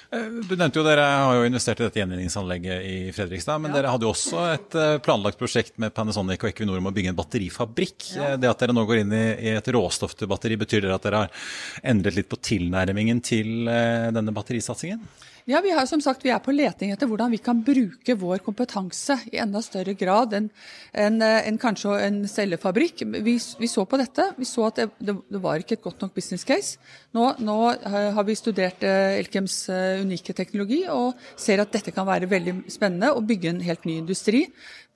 Eh, 0.10 0.28
du 0.50 0.56
nevnte 0.56 0.80
jo 0.80 0.86
Dere 0.86 1.04
har 1.04 1.36
jo 1.36 1.48
investert 1.48 1.82
i 1.82 1.86
dette 1.88 2.00
gjenvinningsanlegget 2.00 2.86
i 2.88 2.96
Fredrikstad. 3.16 3.60
Men 3.64 3.74
ja. 3.74 3.80
dere 3.80 3.94
hadde 3.94 4.08
jo 4.08 4.14
også 4.14 4.44
et 4.54 4.78
eh, 4.80 4.96
planlagt 5.04 5.40
prosjekt 5.40 5.76
med 5.82 5.94
Panasonic 5.96 6.44
og 6.44 6.52
Equinor 6.52 6.80
om 6.80 6.90
å 6.90 6.96
bygge 6.96 7.12
en 7.12 7.20
batterifabrikk. 7.20 8.12
Ja. 8.16 8.32
Eh, 8.32 8.38
det 8.42 8.52
at 8.52 8.64
dere 8.64 8.76
nå 8.76 8.86
går 8.88 9.04
inn 9.04 9.16
i, 9.18 9.26
et 9.58 9.72
råstoff 9.76 10.16
til 10.18 10.32
batteri, 10.32 10.60
betyr 10.60 10.88
det 10.88 10.96
at 10.96 11.08
dere 11.10 11.26
har 11.26 11.48
endret 11.92 12.20
litt 12.20 12.32
på 12.32 12.40
tilnærmingen 12.40 13.20
til 13.26 13.68
denne 13.68 14.36
batterisatsingen? 14.36 15.04
Ja, 15.50 15.62
vi, 15.64 15.72
har, 15.72 15.86
som 15.88 16.02
sagt, 16.04 16.26
vi 16.26 16.32
er 16.36 16.42
på 16.44 16.52
leting 16.52 16.90
etter 16.92 17.08
hvordan 17.08 17.32
vi 17.32 17.38
kan 17.40 17.62
bruke 17.64 18.18
vår 18.20 18.42
kompetanse 18.44 19.16
i 19.32 19.38
enda 19.40 19.62
større 19.64 19.94
grad 19.96 20.34
enn 20.36 20.50
en, 20.92 21.22
en 21.24 21.60
kanskje 21.62 21.94
en 22.04 22.18
cellefabrikk. 22.28 23.06
Vi, 23.24 23.38
vi, 23.40 23.70
så 23.72 23.86
på 23.88 24.00
dette. 24.02 24.26
Vi 24.36 24.44
så 24.50 24.66
at 24.68 24.82
det, 24.82 24.90
det, 25.00 25.40
var 25.46 25.64
ikke 25.64 25.78
et 25.78 25.86
godt 25.86 26.04
nok 26.04 26.12
business 26.20 26.44
case. 26.44 26.76
Nå, 27.16 27.30
nå 27.40 27.58
har 27.88 28.28
vi 28.28 28.36
studert 28.36 28.84
eh, 28.84 29.22
Elkems 29.22 29.62
eh, 29.72 30.04
unike 30.04 30.36
teknologi 30.36 30.82
og 30.92 31.16
ser 31.40 31.64
at 31.64 31.72
dette 31.80 31.96
kan 31.96 32.12
være 32.12 32.28
veldig 32.28 32.60
spennende 32.68 33.16
å 33.16 33.24
bygge 33.24 33.56
en 33.56 33.64
helt 33.72 33.88
ny 33.88 34.02
industri 34.02 34.50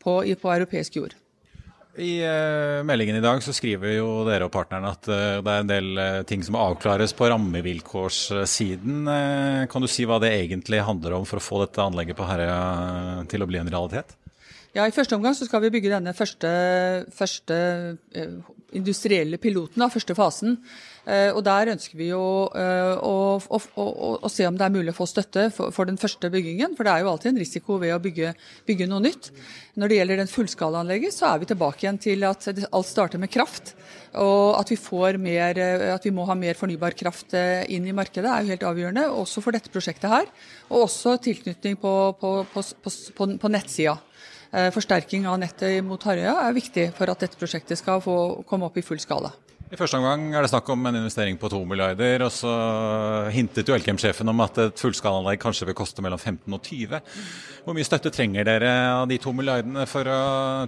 på, 0.04 0.20
på 0.20 0.56
europeisk 0.60 1.00
jord. 1.00 1.21
I 2.00 2.24
uh, 2.24 2.84
meldingen 2.88 3.18
i 3.20 3.24
dag 3.24 3.42
så 3.44 3.52
skriver 3.52 3.98
jo 3.98 4.22
dere 4.24 4.46
og 4.48 4.54
partnerne 4.54 4.94
at 4.94 5.10
uh, 5.12 5.42
det 5.44 5.52
er 5.52 5.64
en 5.64 5.72
del 5.72 5.90
uh, 6.00 6.22
ting 6.28 6.44
som 6.46 6.56
avklares 6.56 7.12
på 7.18 7.28
rammevilkårssiden. 7.28 9.10
kan 9.68 9.84
du 9.84 9.90
si 9.92 10.06
hva 10.08 10.22
det 10.24 10.32
egentlig 10.38 10.80
handler 10.88 11.18
om 11.18 11.28
for 11.28 11.42
å 11.42 11.44
få 11.44 11.60
dette 11.66 11.84
anlegget 11.84 12.16
på 12.16 12.28
Herøya 12.30 13.26
til 13.32 13.44
å 13.44 13.50
bli 13.50 13.60
en 13.60 13.72
realitet? 13.74 14.16
Ja, 14.72 14.86
I 14.88 14.96
første 14.96 15.18
omgang 15.18 15.36
så 15.36 15.44
skal 15.50 15.66
vi 15.66 15.74
bygge 15.74 15.92
denne 15.92 16.14
første, 16.16 16.50
første 17.12 17.58
industrielle 18.72 19.36
piloten, 19.42 19.84
da, 19.84 19.92
første 19.92 20.16
fasen. 20.16 20.62
Og 21.02 21.40
Der 21.42 21.72
ønsker 21.74 21.98
vi 21.98 22.12
jo 22.12 22.22
å, 22.22 22.66
å, 23.42 23.48
å, 23.50 23.86
å, 24.22 24.30
se 24.30 24.46
om 24.46 24.58
det 24.58 24.68
er 24.68 24.74
mulig 24.74 24.94
å 24.94 24.98
få 25.00 25.08
støtte 25.10 25.48
for, 25.54 25.74
for, 25.74 25.90
den 25.90 25.98
første 25.98 26.30
byggingen. 26.30 26.76
For 26.78 26.86
det 26.86 26.94
er 26.94 27.02
jo 27.02 27.10
alltid 27.10 27.32
en 27.32 27.40
risiko 27.42 27.80
ved 27.82 27.96
å 27.96 28.02
bygge, 28.04 28.36
bygge 28.68 28.88
noe 28.90 29.02
nytt. 29.08 29.32
Når 29.82 29.90
det 29.90 29.98
gjelder 29.98 30.22
den 30.22 30.30
fullskalaanlegget, 30.30 31.16
så 31.16 31.32
er 31.32 31.42
vi 31.42 31.50
tilbake 31.50 31.88
igjen 31.88 31.98
til 32.06 32.28
at 32.30 32.46
alt 32.70 32.90
starter 32.90 33.22
med 33.22 33.34
kraft. 33.34 33.74
Og 34.22 34.60
at 34.60 34.70
vi, 34.70 34.78
mer, 35.24 35.62
at 35.96 36.06
vi 36.06 36.14
må 36.14 36.28
ha 36.30 36.38
mer 36.38 36.60
fornybar 36.60 36.94
kraft 37.00 37.34
inn 37.34 37.88
i 37.88 37.96
markedet 37.96 38.30
er 38.30 38.46
jo 38.46 38.54
helt 38.54 38.70
avgjørende, 38.70 39.10
også 39.24 39.42
for 39.42 39.58
dette 39.58 39.74
prosjektet 39.74 40.12
her. 40.12 40.32
Og 40.70 40.86
også 40.86 41.18
tilknytning 41.24 41.82
på, 41.82 41.94
på, 42.22 42.34
på, 42.54 43.30
på 43.42 43.54
nettsida. 43.54 43.98
Forsterking 44.52 45.30
av 45.32 45.40
nettet 45.40 45.80
mot 45.88 46.04
Harøya 46.04 46.42
er 46.44 46.58
viktig 46.58 46.90
for 46.98 47.10
at 47.10 47.24
dette 47.24 47.40
prosjektet 47.40 47.80
skal 47.80 48.04
få 48.04 48.44
komme 48.48 48.68
opp 48.68 48.78
i 48.78 48.84
full 48.84 49.00
skala. 49.00 49.32
I 49.72 49.78
første 49.80 49.96
omgang 50.02 50.34
er 50.36 50.44
det 50.44 50.50
snakk 50.52 50.68
om 50.74 50.82
en 50.90 50.98
investering 51.00 51.38
på 51.40 51.48
2 51.48 51.62
milliarder, 51.64 52.26
og 52.26 52.32
så 52.36 52.52
hintet 53.32 53.70
jo 53.70 53.76
Elkem-sjefen 53.78 54.28
om 54.28 54.44
at 54.44 54.58
et 54.60 54.82
fullskalaanlegg 54.84 55.40
kanskje 55.40 55.70
vil 55.70 55.78
koste 55.80 56.04
mellom 56.04 56.20
15 56.20 56.58
og 56.58 56.60
20. 56.66 57.00
Hvor 57.64 57.78
mye 57.78 57.88
støtte 57.88 58.12
trenger 58.12 58.50
dere 58.50 58.74
av 58.98 59.06
de 59.08 59.16
to 59.24 59.32
milliardene 59.32 59.86
for 59.88 60.12
å 60.12 60.18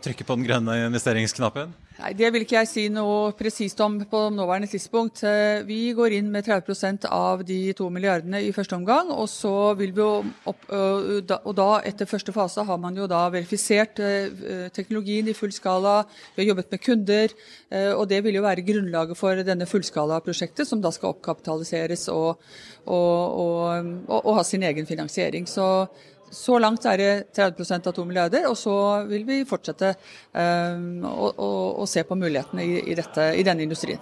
trykke 0.06 0.24
på 0.24 0.38
den 0.40 0.48
grønne 0.48 0.78
investeringsknappen? 0.86 1.76
Nei, 1.94 2.14
Det 2.18 2.30
vil 2.34 2.42
ikke 2.42 2.56
jeg 2.58 2.70
si 2.70 2.84
noe 2.90 3.34
presist 3.38 3.80
om 3.86 4.00
på 4.10 4.20
nåværende 4.34 4.70
tidspunkt. 4.72 5.22
Eh, 5.30 5.62
vi 5.68 5.94
går 5.94 6.16
inn 6.18 6.32
med 6.34 6.46
30% 6.48 7.06
av 7.06 7.44
de 7.46 7.74
to 7.78 7.90
milliardene 7.94 8.42
i 8.42 8.52
første 8.52 8.74
omgang. 8.76 9.12
Og 9.14 9.30
så 9.30 9.76
vil 9.78 9.94
vi 9.94 10.02
opp, 10.02 10.66
og 10.74 11.54
da 11.56 11.68
etter 11.86 12.10
første 12.10 12.34
fase 12.34 12.66
har 12.66 12.80
man 12.82 12.98
jo 12.98 13.06
da 13.08 13.28
verifisert 13.30 14.02
eh, 14.02 14.70
teknologien 14.74 15.30
i 15.30 15.38
full 15.38 15.54
skala. 15.54 16.02
Vi 16.34 16.42
har 16.42 16.50
jobbet 16.54 16.74
med 16.74 16.82
kunder. 16.82 17.36
Eh, 17.70 17.92
og 17.94 18.08
det 18.10 18.24
vil 18.26 18.40
jo 18.40 18.46
være 18.48 18.66
grunnlaget 18.66 19.20
for 19.20 19.44
denne 19.46 19.70
fullskalaprosjektet, 19.70 20.68
som 20.68 20.82
da 20.82 20.90
skal 20.92 21.14
oppkapitaliseres 21.14 22.08
og, 22.10 22.42
og, 22.88 23.38
og, 23.38 24.18
og 24.18 24.34
ha 24.40 24.44
sin 24.44 24.66
egen 24.66 24.90
finansiering. 24.90 25.46
Så 25.46 25.86
så 26.34 26.58
langt 26.62 26.86
er 26.90 27.00
det 27.00 27.12
30 27.36 27.88
av 27.88 27.94
2 27.96 28.06
milliarder, 28.08 28.48
og 28.50 28.58
så 28.60 28.76
vil 29.10 29.26
vi 29.28 29.44
fortsette 29.48 29.94
um, 30.34 31.06
å, 31.08 31.30
å, 31.32 31.52
å, 31.84 31.88
se 31.90 32.04
på 32.08 32.18
mulighetene 32.18 32.66
i, 32.66 32.82
i, 32.92 32.98
dette, 32.98 33.30
i, 33.38 33.46
denne 33.46 33.66
industrien. 33.66 34.02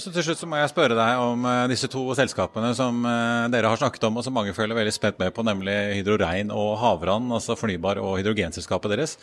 Så 0.00 0.10
til 0.10 0.24
slutt 0.24 0.40
så 0.40 0.48
må 0.48 0.58
jeg 0.58 0.72
spørre 0.72 0.96
deg 0.98 1.22
om 1.22 1.44
uh, 1.46 1.66
disse 1.70 1.90
to 1.90 2.04
selskapene 2.18 2.72
som 2.78 3.04
uh, 3.04 3.50
dere 3.52 3.70
har 3.70 3.80
snakket 3.80 4.08
om, 4.08 4.18
og 4.18 4.26
som 4.26 4.34
mange 4.34 4.54
føler 4.56 4.78
veldig 4.78 4.94
spent 4.94 5.20
med 5.20 5.34
på, 5.34 5.44
nemlig 5.46 5.76
Hydro 5.98 6.18
Rein 6.22 6.54
og 6.54 6.74
Havran, 6.82 7.30
altså 7.34 7.58
fornybar- 7.58 8.00
og 8.02 8.16
hydrogenselskapet 8.20 8.96
deres. 8.96 9.18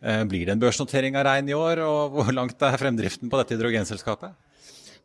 Uh, 0.00 0.22
blir 0.30 0.46
det 0.46 0.56
en 0.56 0.62
børsnotering 0.62 1.18
av 1.18 1.28
Rein 1.28 1.50
i 1.50 1.58
år, 1.58 1.84
og 1.84 2.18
hvor 2.18 2.34
langt 2.34 2.62
er 2.62 2.80
fremdriften 2.80 3.30
på 3.30 3.42
dette 3.42 3.58
hydrogenselskapet? 3.58 4.34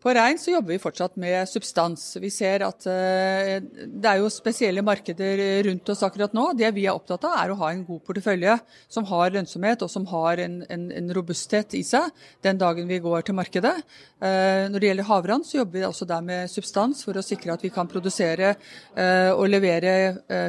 På 0.03 0.11
rein 0.11 0.35
så 0.39 0.51
jobber 0.51 0.73
vi 0.73 0.81
fortsatt 0.83 1.13
med 1.15 1.47
substans. 1.47 2.01
Vi 2.19 2.27
ser 2.33 2.65
at 2.67 2.83
uh, 2.91 3.53
det 3.63 4.09
er 4.09 4.19
jo 4.19 4.31
spesielle 4.31 4.83
markeder 4.83 5.63
rundt 5.63 5.91
oss 5.93 6.01
akkurat 6.03 6.33
nå. 6.35 6.49
Det 6.59 6.73
vi 6.75 6.83
er 6.83 6.97
opptatt 6.97 7.23
av, 7.29 7.37
er 7.39 7.53
å 7.53 7.59
ha 7.61 7.69
en 7.71 7.85
god 7.87 8.01
portefølje 8.03 8.57
som 8.91 9.07
har 9.07 9.31
lønnsomhet 9.31 9.85
og 9.85 9.91
som 9.93 10.03
har 10.11 10.41
en, 10.43 10.57
en, 10.67 10.83
en 10.91 11.13
robusthet 11.15 11.77
i 11.79 11.85
seg 11.87 12.09
den 12.43 12.59
dagen 12.59 12.89
vi 12.89 12.99
går 13.03 13.23
til 13.29 13.37
markedet. 13.37 13.71
Uh, 14.19 14.67
når 14.73 14.75
det 14.83 14.89
gjelder 14.89 15.07
havran, 15.07 15.45
så 15.47 15.61
jobber 15.61 15.79
vi 15.79 15.85
også 15.87 16.09
der 16.09 16.27
med 16.27 16.51
substans 16.51 17.05
for 17.07 17.15
å 17.15 17.23
sikre 17.23 17.55
at 17.55 17.63
vi 17.63 17.71
kan 17.71 17.87
produsere 17.87 18.57
uh, 18.57 19.31
og 19.37 19.47
levere 19.53 19.93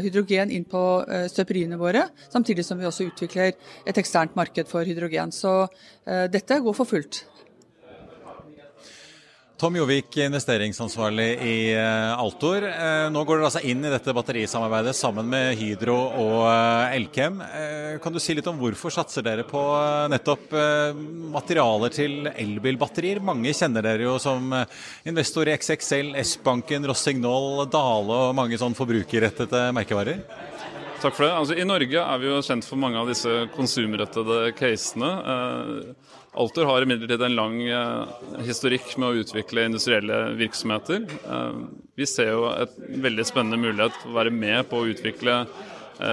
hydrogen 0.03 0.51
inn 0.51 0.67
på 0.67 0.83
støperiene 1.31 1.79
våre, 1.79 2.09
samtidig 2.33 2.65
som 2.67 2.81
vi 2.81 2.89
også 2.89 3.07
utvikler 3.07 3.55
et 3.87 4.03
eksternt 4.03 4.35
marked 4.39 4.67
for 4.71 4.87
hydrogen. 4.87 5.31
Så 5.35 5.53
dette 6.33 6.59
går 6.65 6.77
for 6.77 6.89
fullt. 6.89 7.23
Tom 9.57 9.77
Jovik, 9.77 10.17
investeringsansvarlig 10.17 11.27
i 11.47 11.59
eh, 11.79 12.19
Altor. 12.19 12.65
Eh, 12.67 13.05
nå 13.15 13.21
går 13.23 13.39
dere 13.39 13.47
altså 13.47 13.61
inn 13.63 13.85
i 13.87 13.93
dette 13.93 14.11
batterisamarbeidet 14.17 14.97
sammen 14.99 15.29
med 15.31 15.55
Hydro 15.61 15.95
og 15.95 16.41
eh, 16.49 16.97
Elkem. 16.97 17.39
Kan 18.03 18.17
du 18.17 18.19
si 18.19 18.35
litt 18.35 18.49
om 18.51 18.59
hvorfor 18.59 18.91
satser 18.91 19.23
dere 19.23 19.45
på 19.47 19.63
nettopp 20.11 20.51
materialer 21.37 21.95
til 21.95 22.27
elbilbatterier? 22.33 23.23
Mange 23.23 23.55
kjenner 23.55 23.87
dere 23.87 24.09
jo 24.09 24.17
som 24.19 24.51
investor 25.07 25.47
i 25.47 25.55
XXL, 25.55 26.17
S-banken, 26.25 26.91
Rossignol, 26.91 27.63
Dale 27.71 28.19
og 28.25 28.35
mange 28.35 28.59
sånn 28.59 28.75
forbrukerrettede 28.75 29.69
merkevarer. 29.79 30.25
Takk 30.99 31.15
for 31.15 31.29
det. 31.29 31.31
Altså, 31.37 31.55
I 31.55 31.69
Norge 31.69 32.03
er 32.03 32.21
vi 32.21 32.31
jo 32.33 32.43
kjent 32.43 32.67
for 32.67 32.81
mange 32.81 32.99
av 32.99 33.07
disse 33.13 33.47
konsumrettede 33.55 34.51
casene. 34.59 35.15
Altor 36.35 36.67
har 36.67 36.83
imidlertid 36.83 37.23
en 37.23 37.37
lang 37.37 37.61
eh, 37.63 38.15
historikk 38.43 38.97
med 38.99 39.07
å 39.09 39.23
utvikle 39.23 39.69
industrielle 39.69 40.17
virksomheter. 40.39 41.05
Eh, 41.07 41.61
vi 41.95 42.09
ser 42.11 42.33
jo 42.33 42.49
et 42.51 42.75
veldig 43.05 43.27
spennende 43.29 43.61
mulighet 43.63 43.95
for 44.01 44.11
å 44.11 44.19
være 44.19 44.35
med 44.35 44.67
på 44.71 44.81
å 44.81 44.89
utvikle 44.91 45.45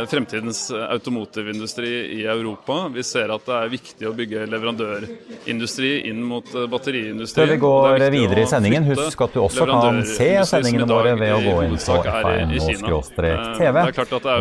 fremtidens 0.10 0.72
automotivindustri 0.72 2.22
i 2.22 2.26
Europa. 2.26 2.88
Vi 2.94 3.04
ser 3.04 3.32
at 3.34 3.46
det 3.48 3.56
er 3.58 3.72
viktig 3.72 4.08
å 4.10 4.14
bygge 4.16 4.46
leverandørindustri 4.52 5.92
inn 6.10 6.22
mot 6.28 6.48
eh, 6.56 6.68
batteriindustri. 6.72 7.42
Før 7.42 7.52
vi 7.52 7.58
går 7.62 8.06
videre 8.14 8.44
i 8.44 8.50
sendingen, 8.50 8.86
husk 8.92 9.24
at 9.26 9.36
du 9.36 9.42
også 9.44 9.68
kan 9.70 10.02
se 10.08 10.30
sendingene 10.50 10.88
våre 10.90 11.16
ved 11.20 11.34
å 11.34 11.40
gå 11.46 11.56
inn 11.66 11.76
på 11.82 11.98
fn-tv, 13.12 13.82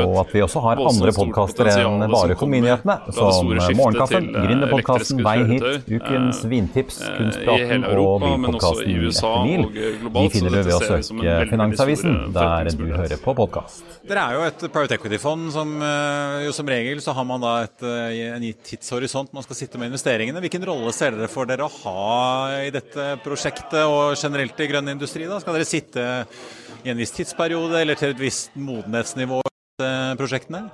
og 0.05 0.19
at 0.25 0.35
vi 0.35 0.45
også 0.45 0.65
har 0.67 0.83
andre 0.91 1.15
podkaster 1.17 1.73
enn 1.75 2.07
bare 2.11 2.37
Økonominyhetene, 2.37 2.99
som 3.17 3.51
Morgenkaffen, 3.81 4.29
eh, 4.31 4.47
Gründerpodkasten, 4.47 5.25
Vei 5.25 5.39
hit, 5.55 5.69
Ukens 5.91 6.45
vintips, 6.51 7.01
Kunstpraten 7.17 7.89
og 7.91 8.27
bilpodkasten 8.27 9.09
Etter 9.11 9.45
mil. 9.47 9.67
De 10.21 10.27
finner 10.35 10.51
du 10.55 10.61
ved 10.61 10.75
å 10.77 10.81
søke 10.85 11.39
Finansavisen, 11.51 12.21
der 12.37 12.71
du 12.77 12.87
hører 12.93 13.19
på 13.21 13.35
podkast. 13.39 13.85
Dere 14.09 14.27
er 14.29 14.39
jo 14.39 14.47
et 14.49 14.65
private 14.73 14.97
equity-fond 14.99 15.30
sånn 15.31 15.47
som 15.55 15.73
eh, 15.85 16.45
jo 16.47 16.55
som 16.55 16.69
regel 16.71 17.01
så 17.03 17.15
har 17.17 17.27
man 17.29 17.43
da 17.43 17.55
et, 17.65 17.85
eh, 17.87 18.33
en 18.35 18.45
gitt 18.45 18.63
tidshorisont 18.73 19.33
man 19.37 19.47
skal 19.47 19.59
sitte 19.59 19.81
med 19.81 19.91
investeringene. 19.91 20.43
Hvilken 20.43 20.67
rolle 20.67 20.93
ser 20.97 21.17
dere 21.17 21.31
for 21.31 21.49
dere 21.49 21.67
å 21.67 21.73
ha 21.85 22.61
i 22.67 22.73
dette 22.75 23.13
prosjektet 23.25 23.83
og 23.85 24.19
generelt 24.19 24.59
i 24.61 24.69
grønn 24.71 24.95
industri? 24.95 25.29
da? 25.31 25.41
Skal 25.43 25.59
dere 25.59 25.69
sitte 25.69 26.07
i 26.85 26.93
en 26.93 27.01
viss 27.01 27.15
tidsperiode 27.17 27.83
eller 27.83 27.99
til 27.99 28.15
et 28.15 28.23
visst 28.23 28.55
modenhetsnivå 28.59 29.43
i 29.43 29.91
prosjektene? 30.21 30.69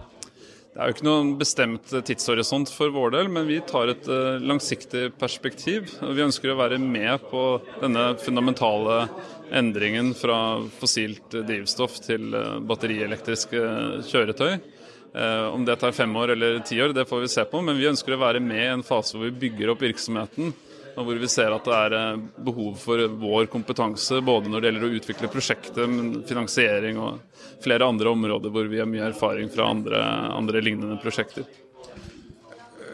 Det 0.77 0.83
er 0.85 0.91
jo 0.91 0.93
ikke 0.93 1.05
noen 1.07 1.29
bestemt 1.41 1.93
tidshorisont 2.05 2.69
for 2.69 2.93
vår 2.93 3.15
del, 3.15 3.31
men 3.33 3.47
vi 3.49 3.63
tar 3.65 3.89
et 3.89 4.09
eh, 4.13 4.43
langsiktig 4.45 5.07
perspektiv. 5.17 5.89
Vi 6.05 6.21
ønsker 6.21 6.53
å 6.53 6.59
være 6.59 6.77
med 6.77 7.25
på 7.31 7.45
denne 7.81 8.11
fundamentale 8.21 9.07
endringen 9.51 10.15
fra 10.15 10.39
fossilt 10.79 11.35
drivstoff 11.47 12.01
til 12.05 12.35
eh, 12.35 12.59
batterielektriske 12.67 13.63
kjøretøy. 14.09 14.59
Eh, 15.17 15.47
om 15.49 15.65
det 15.65 15.79
tar 15.81 15.97
fem 15.97 16.17
år 16.17 16.35
eller 16.35 16.59
ti 16.67 16.81
år, 16.83 16.93
det 16.93 17.07
får 17.09 17.25
vi 17.25 17.33
se 17.33 17.45
på, 17.49 17.63
men 17.65 17.79
vi 17.79 17.89
ønsker 17.89 18.17
å 18.17 18.21
være 18.21 18.43
med 18.43 18.63
i 18.63 18.73
en 18.75 18.87
fase 18.87 19.17
hvor 19.17 19.29
vi 19.31 19.47
bygger 19.47 19.73
opp 19.73 19.85
virksomheten. 19.87 20.55
Og 20.97 21.05
hvor 21.05 21.19
vi 21.21 21.29
ser 21.29 21.53
at 21.53 21.67
det 21.69 21.77
er 21.77 21.97
eh, 21.97 22.25
behov 22.49 22.81
for 22.81 23.05
vår 23.21 23.51
kompetanse, 23.53 24.23
både 24.25 24.53
når 24.53 24.63
det 24.63 24.73
gjelder 24.73 24.89
å 24.89 24.97
utvikle 25.01 25.33
prosjektet, 25.33 26.01
finansiering 26.29 27.01
og 27.01 27.45
flere 27.65 27.89
andre 27.89 28.13
områder 28.13 28.53
hvor 28.53 28.69
vi 28.73 28.81
har 28.83 28.91
mye 28.91 29.09
erfaring 29.11 29.53
fra 29.53 29.71
andre, 29.73 30.03
andre 30.37 30.65
lignende 30.65 30.99
prosjekter. 31.03 31.47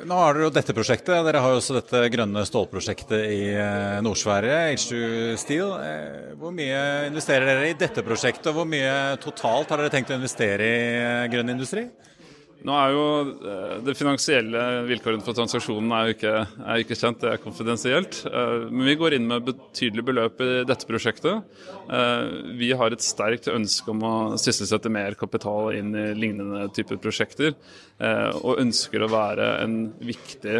Nå 0.03 0.17
har 0.19 0.35
dere 0.35 0.49
jo 0.49 0.55
dette 0.55 0.75
prosjektet. 0.75 1.15
Dere 1.27 1.41
har 1.45 1.53
jo 1.53 1.59
også 1.61 1.77
dette 1.77 2.01
grønne 2.11 2.43
stålprosjektet 2.49 3.21
i 3.23 3.43
eh, 3.55 3.99
Nord-Sverige, 4.03 4.57
H2 4.75 5.37
Steel. 5.38 5.69
Eh, 5.79 6.33
hvor 6.41 6.55
mye 6.55 6.81
investerer 7.07 7.47
dere 7.47 7.69
i 7.71 7.77
dette 7.79 8.03
prosjektet, 8.07 8.49
og 8.51 8.57
hvor 8.59 8.67
mye 8.69 9.15
totalt 9.23 9.71
har 9.71 9.79
dere 9.79 9.93
tenkt 9.95 10.11
å 10.11 10.19
investere 10.19 10.67
i 10.67 10.81
eh, 10.97 11.29
grønn 11.31 11.55
industri? 11.55 11.87
Nå 12.62 12.75
er 12.79 12.92
jo 12.94 13.05
eh, 13.42 13.75
Det 13.87 13.94
finansielle 13.98 14.61
vilkårene 14.87 15.25
for 15.27 15.35
transaksjonen 15.35 15.94
er 15.96 16.09
jo 16.09 16.14
ikke, 16.16 16.35
er 16.62 16.83
ikke, 16.83 16.98
kjent, 16.98 17.18
det 17.22 17.33
er 17.33 17.42
konfidensielt. 17.42 18.20
Eh, 18.29 18.68
men 18.68 18.87
vi 18.87 18.96
går 19.01 19.16
inn 19.16 19.27
med 19.31 19.48
betydelige 19.48 20.07
beløp 20.07 20.42
i 20.44 20.51
dette 20.68 20.87
prosjektet. 20.87 21.42
Eh, 21.90 22.22
vi 22.61 22.70
har 22.79 22.94
et 22.94 23.03
sterkt 23.03 23.51
ønske 23.51 23.90
om 23.90 24.07
å 24.07 24.14
sysselsette 24.40 24.92
mer 24.94 25.18
kapital 25.18 25.72
inn 25.79 25.90
i 25.96 26.07
lignende 26.18 26.68
typer 26.77 27.01
prosjekter. 27.03 27.57
Og 28.03 28.59
ønsker 28.59 29.05
å 29.05 29.11
være 29.11 29.44
en 29.62 29.75
viktig 30.03 30.55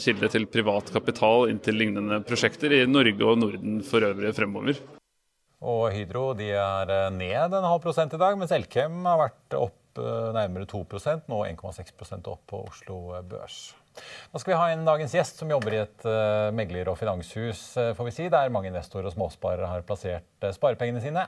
kilde 0.00 0.30
til 0.32 0.46
privat 0.48 0.88
kapital 0.94 1.50
inn 1.50 1.58
til 1.60 1.76
lignende 1.76 2.22
prosjekter 2.24 2.72
i 2.72 2.78
Norge 2.88 3.26
og 3.28 3.42
Norden 3.42 3.82
for 3.84 4.06
øvrig 4.08 4.32
fremover. 4.36 4.80
Og 5.58 5.90
Hydro 5.92 6.30
de 6.38 6.52
er 6.54 6.94
ned 7.12 7.58
en 7.58 7.68
halv 7.68 7.82
prosent 7.84 8.14
i 8.14 8.20
dag, 8.20 8.38
mens 8.40 8.54
Elkem 8.54 9.02
har 9.04 9.20
vært 9.26 9.58
opp 9.58 9.77
Eh, 9.98 10.30
nærmere 10.36 10.68
2% 10.68 11.28
nå 11.30 11.42
1,6% 11.48 12.30
opp 12.30 12.46
på 12.50 12.62
Oslo 12.68 13.00
Børs. 13.26 13.74
Da 14.30 14.38
skal 14.38 14.52
vi 14.52 14.58
ha 14.60 14.66
en 14.70 14.84
dagens 14.86 15.14
gjest, 15.16 15.40
som 15.40 15.50
jobber 15.50 15.74
i 15.74 15.80
et 15.80 16.04
uh, 16.06 16.52
megler- 16.54 16.86
og 16.86 16.94
finanshus, 17.00 17.62
uh, 17.74 17.90
får 17.98 18.06
vi 18.06 18.12
si, 18.14 18.28
der 18.30 18.52
mange 18.54 18.70
investorer 18.70 19.08
og 19.10 19.14
småsparere 19.16 19.66
har 19.66 19.82
plassert 19.88 20.46
sparepengene 20.54 21.02
sine. 21.02 21.24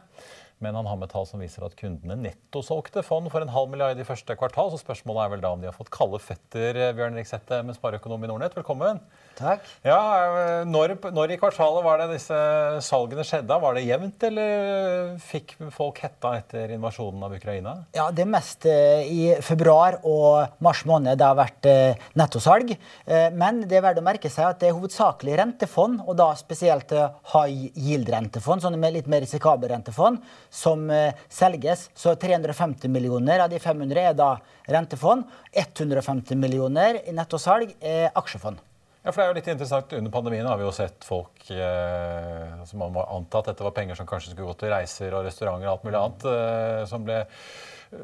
Men 0.61 0.77
han 0.77 0.87
har 0.87 0.99
med 1.01 1.09
tall 1.09 1.25
som 1.25 1.41
viser 1.41 1.65
at 1.65 1.73
kundene 1.79 2.19
nettosolgte 2.21 3.01
fond 3.01 3.31
for 3.33 3.41
en 3.41 3.53
halv 3.53 3.71
milliard 3.73 3.97
i 3.97 4.05
første 4.05 4.35
kvartal. 4.37 4.69
Så 4.69 4.83
spørsmålet 4.83 5.23
er 5.25 5.31
vel 5.33 5.45
da 5.45 5.53
om 5.55 5.63
de 5.63 5.71
har 5.71 5.77
fått 5.77 5.89
kalde 5.95 6.21
føtter, 6.21 6.77
eh, 6.77 6.93
Bjørn 6.97 7.17
Riksette 7.17 7.63
med 7.65 7.79
spareøkonom 7.79 8.27
i 8.27 8.29
Nordnett. 8.29 8.57
Velkommen. 8.59 9.01
Takk. 9.39 9.65
Ja, 9.87 10.01
eh, 10.29 10.65
når, 10.69 10.99
når, 11.17 11.33
i 11.33 11.39
kvartalet 11.41 11.87
var 11.87 12.03
det 12.03 12.11
disse 12.13 12.41
salgene 12.85 13.25
skjedde? 13.25 13.57
Var 13.63 13.79
det 13.79 13.87
jevnt, 13.87 14.27
eller 14.29 15.15
fikk 15.31 15.55
folk 15.73 16.03
hetta 16.05 16.35
etter 16.43 16.77
invasjonen 16.77 17.25
av 17.25 17.39
Ukraina? 17.39 17.75
Ja, 17.97 18.11
Det 18.13 18.29
mest 18.29 18.69
eh, 18.69 19.09
i 19.09 19.23
februar 19.41 20.03
og 20.05 20.61
mars 20.61 20.85
måned 20.85 21.17
det 21.17 21.25
har 21.25 21.41
vært 21.41 21.71
eh, 21.73 22.05
nettosalg. 22.21 22.75
Eh, 23.07 23.31
men 23.33 23.65
det 23.65 23.81
er 23.81 23.87
verdt 23.89 24.03
å 24.03 24.05
merke 24.05 24.29
seg 24.29 24.51
at 24.51 24.61
det 24.61 24.69
er 24.69 24.77
hovedsakelig 24.77 25.41
rentefond, 25.41 26.05
og 26.05 26.21
da 26.21 26.35
spesielt 26.37 26.93
eh, 26.93 27.09
high 27.33 27.73
yield-rentefond, 27.81 28.61
sånne 28.61 28.85
med 28.85 28.99
litt 28.99 29.09
mer 29.09 29.25
risikable 29.25 29.73
rentefond, 29.73 30.21
som 30.51 30.89
eh, 30.91 31.15
selges. 31.29 31.89
Så 31.95 32.15
350 32.15 32.91
millioner 32.93 33.47
av 33.47 33.53
de 33.53 33.61
500 33.63 34.03
er 34.11 34.19
da 34.19 34.33
rentefond. 34.71 35.25
150 35.53 36.37
millioner 36.39 37.01
i 37.07 37.15
nettosalg 37.17 37.77
er 37.81 38.11
aksjefond. 38.19 38.61
Ja, 39.01 39.15
for 39.15 39.23
det 39.23 39.25
er 39.25 39.31
jo 39.31 39.37
litt 39.39 39.49
interessant. 39.49 39.93
Under 39.97 40.13
pandemien 40.13 40.47
har 40.47 40.59
vi 40.61 40.67
jo 40.67 40.75
sett 40.77 41.07
folk 41.09 41.47
eh, 41.55 42.65
som 42.69 42.83
Man 42.83 42.93
må 42.93 43.05
anta 43.09 43.41
at 43.41 43.49
dette 43.53 43.65
var 43.65 43.73
penger 43.77 43.97
som 43.97 44.09
kanskje 44.09 44.35
skulle 44.35 44.51
gå 44.51 44.59
til 44.61 44.73
reiser 44.75 45.17
og 45.17 45.25
restauranter 45.25 45.71
og 45.71 45.73
alt 45.73 45.87
mulig 45.87 46.01
annet, 46.03 46.27
eh, 46.29 46.81
som 46.91 47.07
ble 47.07 47.17
eh, 47.25 48.03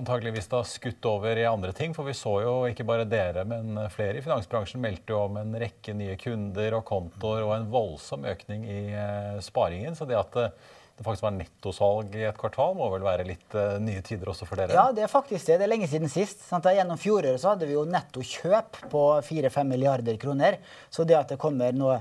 antageligvis 0.00 0.50
da 0.50 0.64
skutt 0.66 1.06
over 1.06 1.38
i 1.38 1.46
andre 1.46 1.70
ting. 1.78 1.94
For 1.94 2.10
vi 2.10 2.16
så 2.18 2.34
jo 2.42 2.56
ikke 2.66 2.88
bare 2.88 3.06
dere, 3.06 3.46
men 3.46 3.78
flere 3.94 4.18
i 4.18 4.24
finansbransjen 4.24 4.82
meldte 4.82 5.14
jo 5.14 5.22
om 5.28 5.38
en 5.38 5.54
rekke 5.62 5.94
nye 5.94 6.18
kunder 6.18 6.80
og 6.80 6.84
kontoer 6.90 7.46
og 7.46 7.54
en 7.60 7.70
voldsom 7.70 8.26
økning 8.34 8.66
i 8.66 8.80
eh, 8.90 9.38
sparingen. 9.46 9.94
Så 9.94 10.10
det 10.10 10.18
at 10.18 10.42
det 10.98 11.04
faktisk 11.06 11.22
var 11.22 11.34
nettosalg 11.36 12.14
i 12.18 12.24
et 12.26 12.38
kvartal, 12.38 12.72
må 12.74 12.88
vel 12.90 13.04
være 13.06 13.26
litt 13.28 13.54
uh, 13.54 13.76
nye 13.78 14.00
tider 14.02 14.32
også 14.32 14.48
for 14.48 14.58
dere? 14.58 14.74
Ja, 14.74 14.88
det 14.90 15.04
er 15.06 15.12
faktisk 15.12 15.46
det. 15.46 15.60
Det 15.60 15.68
er 15.68 15.70
lenge 15.70 15.86
siden 15.90 16.10
sist. 16.10 16.42
Sant? 16.42 16.66
Gjennom 16.66 16.98
fjoråret 16.98 17.38
så 17.38 17.52
hadde 17.52 17.68
vi 17.68 17.76
jo 17.76 17.84
nettokjøp 17.86 18.80
på 18.90 19.04
4-5 19.22 19.70
milliarder 19.70 20.18
kroner. 20.18 20.58
Så 20.90 21.06
det 21.06 21.14
at 21.14 21.30
det 21.30 21.38
kommer 21.38 21.70
noe 21.76 22.00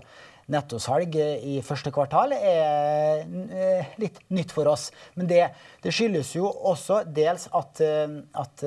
nettosalg 0.49 1.13
i 1.19 1.59
første 1.65 1.91
kvartal, 1.93 2.33
er 2.33 3.21
eh, 3.51 3.93
litt 4.01 4.17
nytt 4.33 4.53
for 4.55 4.69
oss. 4.71 4.89
Men 5.19 5.29
det, 5.29 5.43
det 5.83 5.93
skyldes 5.93 6.33
jo 6.39 6.49
også 6.49 7.03
dels 7.05 7.49
at, 7.53 7.83
eh, 7.83 8.17
at 8.41 8.63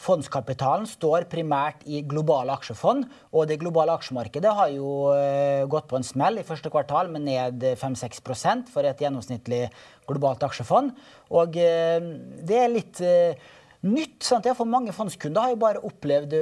Fondskapitalen 0.00 0.86
står 0.88 1.26
primært 1.28 1.82
i 1.84 2.00
globale 2.08 2.54
aksjefond, 2.56 3.04
og 3.36 3.48
det 3.50 3.58
globale 3.60 3.92
aksjemarkedet 3.98 4.52
har 4.56 4.72
jo 4.72 5.10
uh, 5.12 5.66
gått 5.68 5.90
på 5.90 5.98
en 5.98 6.06
smell 6.06 6.40
i 6.40 6.46
første 6.46 6.72
kvartal 6.72 7.10
med 7.12 7.26
ned 7.26 7.66
5-6% 7.76 8.72
for 8.72 8.88
et 8.88 9.02
gjennomsnittlig 9.04 9.66
globalt 10.08 10.46
aksjefond. 10.46 10.94
Og 11.36 11.60
uh, 11.60 12.10
det 12.48 12.60
er 12.62 12.72
litt 12.72 13.02
uh, 13.04 13.50
nytt. 13.84 14.22
sant? 14.24 14.48
For 14.56 14.68
mange 14.68 14.96
fondskunder 14.96 15.44
har 15.44 15.52
jo 15.52 15.60
bare 15.66 15.84
opplevd 15.84 16.38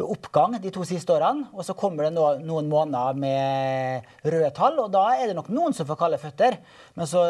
oppgang 0.00 0.56
de 0.62 0.70
to 0.72 0.84
siste 0.88 1.12
årene. 1.12 1.48
Og 1.52 1.66
så 1.66 1.74
kommer 1.78 2.06
det 2.06 2.14
noen 2.16 2.70
måneder 2.70 3.18
med 3.18 4.08
røde 4.24 4.50
tall, 4.56 4.78
og 4.82 4.90
da 4.94 5.04
er 5.16 5.30
det 5.30 5.36
nok 5.36 5.50
noen 5.52 5.76
som 5.76 5.88
får 5.88 5.98
kalde 6.00 6.20
føtter. 6.22 6.58
Men 6.98 7.08
så, 7.08 7.22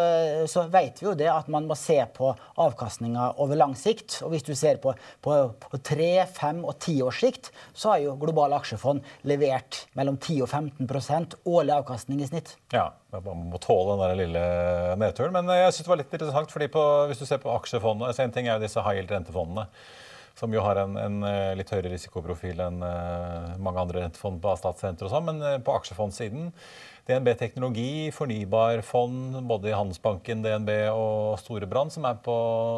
så 0.50 0.66
vet 0.72 1.02
vi 1.02 1.08
jo 1.08 1.16
det 1.18 1.28
at 1.32 1.50
man 1.52 1.66
må 1.68 1.76
se 1.78 1.98
på 2.14 2.32
avkastninga 2.62 3.32
over 3.42 3.58
lang 3.58 3.74
sikt. 3.78 4.20
Og 4.26 4.34
hvis 4.34 4.46
du 4.46 4.54
ser 4.58 4.80
på, 4.82 4.94
3, 5.22 6.10
5 6.32 6.62
og 6.62 6.76
ti 6.82 6.98
års 7.04 7.22
sikt, 7.22 7.52
så 7.74 7.94
har 7.94 8.04
jo 8.04 8.16
globale 8.20 8.58
aksjefond 8.58 9.02
levert 9.28 9.84
mellom 9.98 10.18
10 10.20 10.44
og 10.46 10.50
15% 10.50 11.38
årlig 11.48 11.76
avkastning 11.80 12.22
i 12.22 12.30
snitt. 12.30 12.56
Ja, 12.74 12.90
man 13.12 13.48
må 13.50 13.60
tåle 13.62 13.96
den 13.96 14.04
der 14.06 14.20
lille 14.22 14.46
nedturen. 15.02 15.34
Men 15.34 15.50
jeg 15.58 15.74
syns 15.74 15.86
det 15.86 15.94
var 15.94 16.02
litt 16.04 16.14
interessant, 16.14 16.54
fordi 16.54 16.70
på, 16.72 16.86
hvis 17.10 17.20
du 17.20 17.26
ser 17.28 17.42
på 17.42 17.52
aksjefondene, 17.52 18.14
så 18.14 18.24
en 18.24 18.34
ting 18.34 18.48
er 18.48 18.56
jo 18.56 18.66
disse 18.66 18.82
high 18.86 19.00
yield 19.00 19.12
rentefondene 19.12 19.68
som 20.38 20.54
jo 20.54 20.62
har 20.64 20.80
en, 20.82 20.96
en, 21.00 21.18
eh, 21.28 21.52
litt 21.58 21.70
høyere 21.72 21.92
risikoprofil 21.92 22.60
enn 22.64 22.80
uh, 22.84 23.52
mange 23.62 23.82
andre 23.82 24.06
rentefond 24.06 24.40
på 24.42 24.54
statssenter 24.60 25.08
og 25.08 25.12
sånn, 25.12 25.28
men 25.28 25.44
uh, 25.44 25.58
på 25.62 25.74
aksjefondsiden 25.76 26.50
DNB 27.08 27.34
Teknologi, 27.34 28.10
fornybarfond, 28.14 29.40
både 29.48 29.72
i 29.72 29.74
Handelsbanken, 29.74 30.44
DNB 30.44 30.70
og 30.94 31.34
Storebrand, 31.42 31.90
som 31.90 32.06
er 32.06 32.20
på 32.22 32.36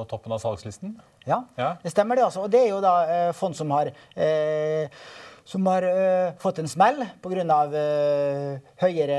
toppen 0.09 0.33
av 0.33 0.41
salgslisten. 0.41 0.95
Ja, 1.29 1.43
ja. 1.61 1.75
det 1.83 1.93
stemmer 1.93 2.17
det. 2.17 2.25
altså. 2.31 2.47
Og 2.47 2.53
det 2.53 2.63
er 2.63 2.71
jo 2.73 2.81
da 2.85 2.95
eh, 3.05 3.31
fond 3.37 3.57
som 3.57 3.73
har 3.77 3.93
eh, 3.93 4.89
som 5.45 5.67
har 5.69 5.85
ø, 5.85 6.05
fått 6.41 6.63
en 6.63 6.69
smell 6.73 7.03
pga. 7.21 7.59
Høyere 8.81 9.19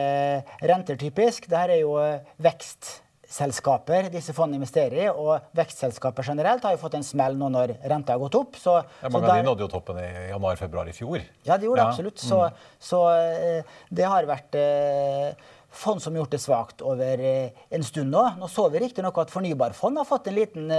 renter, 0.66 0.98
typisk. 0.98 1.46
Dette 1.46 1.76
er 1.78 1.84
jo 1.84 2.00
ø, 2.02 2.08
vekst 2.42 3.05
selskaper 3.32 4.10
disse 4.14 4.36
fondene 4.36 4.62
investerer 4.62 5.06
i, 5.06 5.08
og 5.10 5.50
vekstselskaper 5.58 6.28
generelt 6.28 6.66
har 6.66 6.76
jo 6.76 6.82
fått 6.82 7.00
en 7.00 7.06
smell 7.06 7.38
nå 7.40 7.50
når 7.54 7.76
renta 7.90 8.16
har 8.16 8.22
gått 8.22 8.38
opp. 8.40 8.62
Så, 8.62 8.78
ja, 9.02 9.12
mange 9.12 9.30
av 9.30 9.42
de 9.42 9.50
nådde 9.50 9.66
jo 9.66 9.74
toppen 9.74 10.00
i 10.02 10.08
januar-februar 10.32 10.92
i 10.92 10.96
fjor. 10.96 11.26
Ja, 11.48 11.58
de 11.58 11.70
gjorde 11.70 11.82
det 11.82 11.88
ja. 11.88 11.92
absolutt. 11.92 12.22
Så, 12.22 12.46
mm. 12.46 12.64
så 12.92 13.04
uh, 13.12 13.76
det 13.98 14.10
har 14.12 14.30
vært 14.30 14.58
uh, 14.60 15.54
fond 15.76 16.00
som 16.00 16.16
har 16.16 16.24
gjort 16.24 16.36
det 16.36 16.42
svakt 16.44 16.84
over 16.86 17.24
uh, 17.26 17.64
en 17.76 17.86
stund 17.86 18.14
nå. 18.14 18.24
Nå 18.40 18.50
så 18.52 18.68
vi 18.74 18.82
riktignok 18.86 19.18
at 19.24 19.34
fornybarfond 19.34 20.00
har 20.00 20.08
fått 20.08 20.30
en 20.32 20.38
liten 20.38 20.74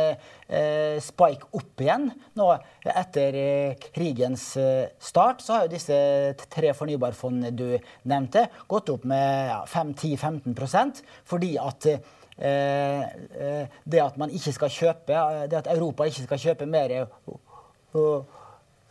spike 1.03 1.51
opp 1.59 1.83
igjen. 1.83 2.09
Nå 2.39 2.51
etter 2.87 3.41
krigens 3.91 4.53
start 5.03 5.43
så 5.43 5.57
har 5.57 5.67
jo 5.67 5.75
disse 5.75 5.97
tre 6.53 6.71
fornybarfondene 6.77 7.51
du 7.57 7.67
nevnte, 8.07 8.47
gått 8.71 8.93
opp 8.95 9.09
med 9.09 9.51
ja, 9.51 9.65
5-10-15 9.73 11.03
fordi 11.27 11.57
at 11.61 11.91
Eh, 11.91 11.93
eh, 11.93 12.01
det 12.39 14.01
at 14.03 14.19
man 14.21 14.31
ikke 14.31 14.53
skal 14.53 14.71
kjøpe, 14.71 15.13
eh, 15.13 15.45
det 15.51 15.63
at 15.63 15.79
Europa 15.79 16.05
ikke 16.05 16.27
skal 16.27 16.39
kjøpe 16.39 16.67
mer 16.67 17.07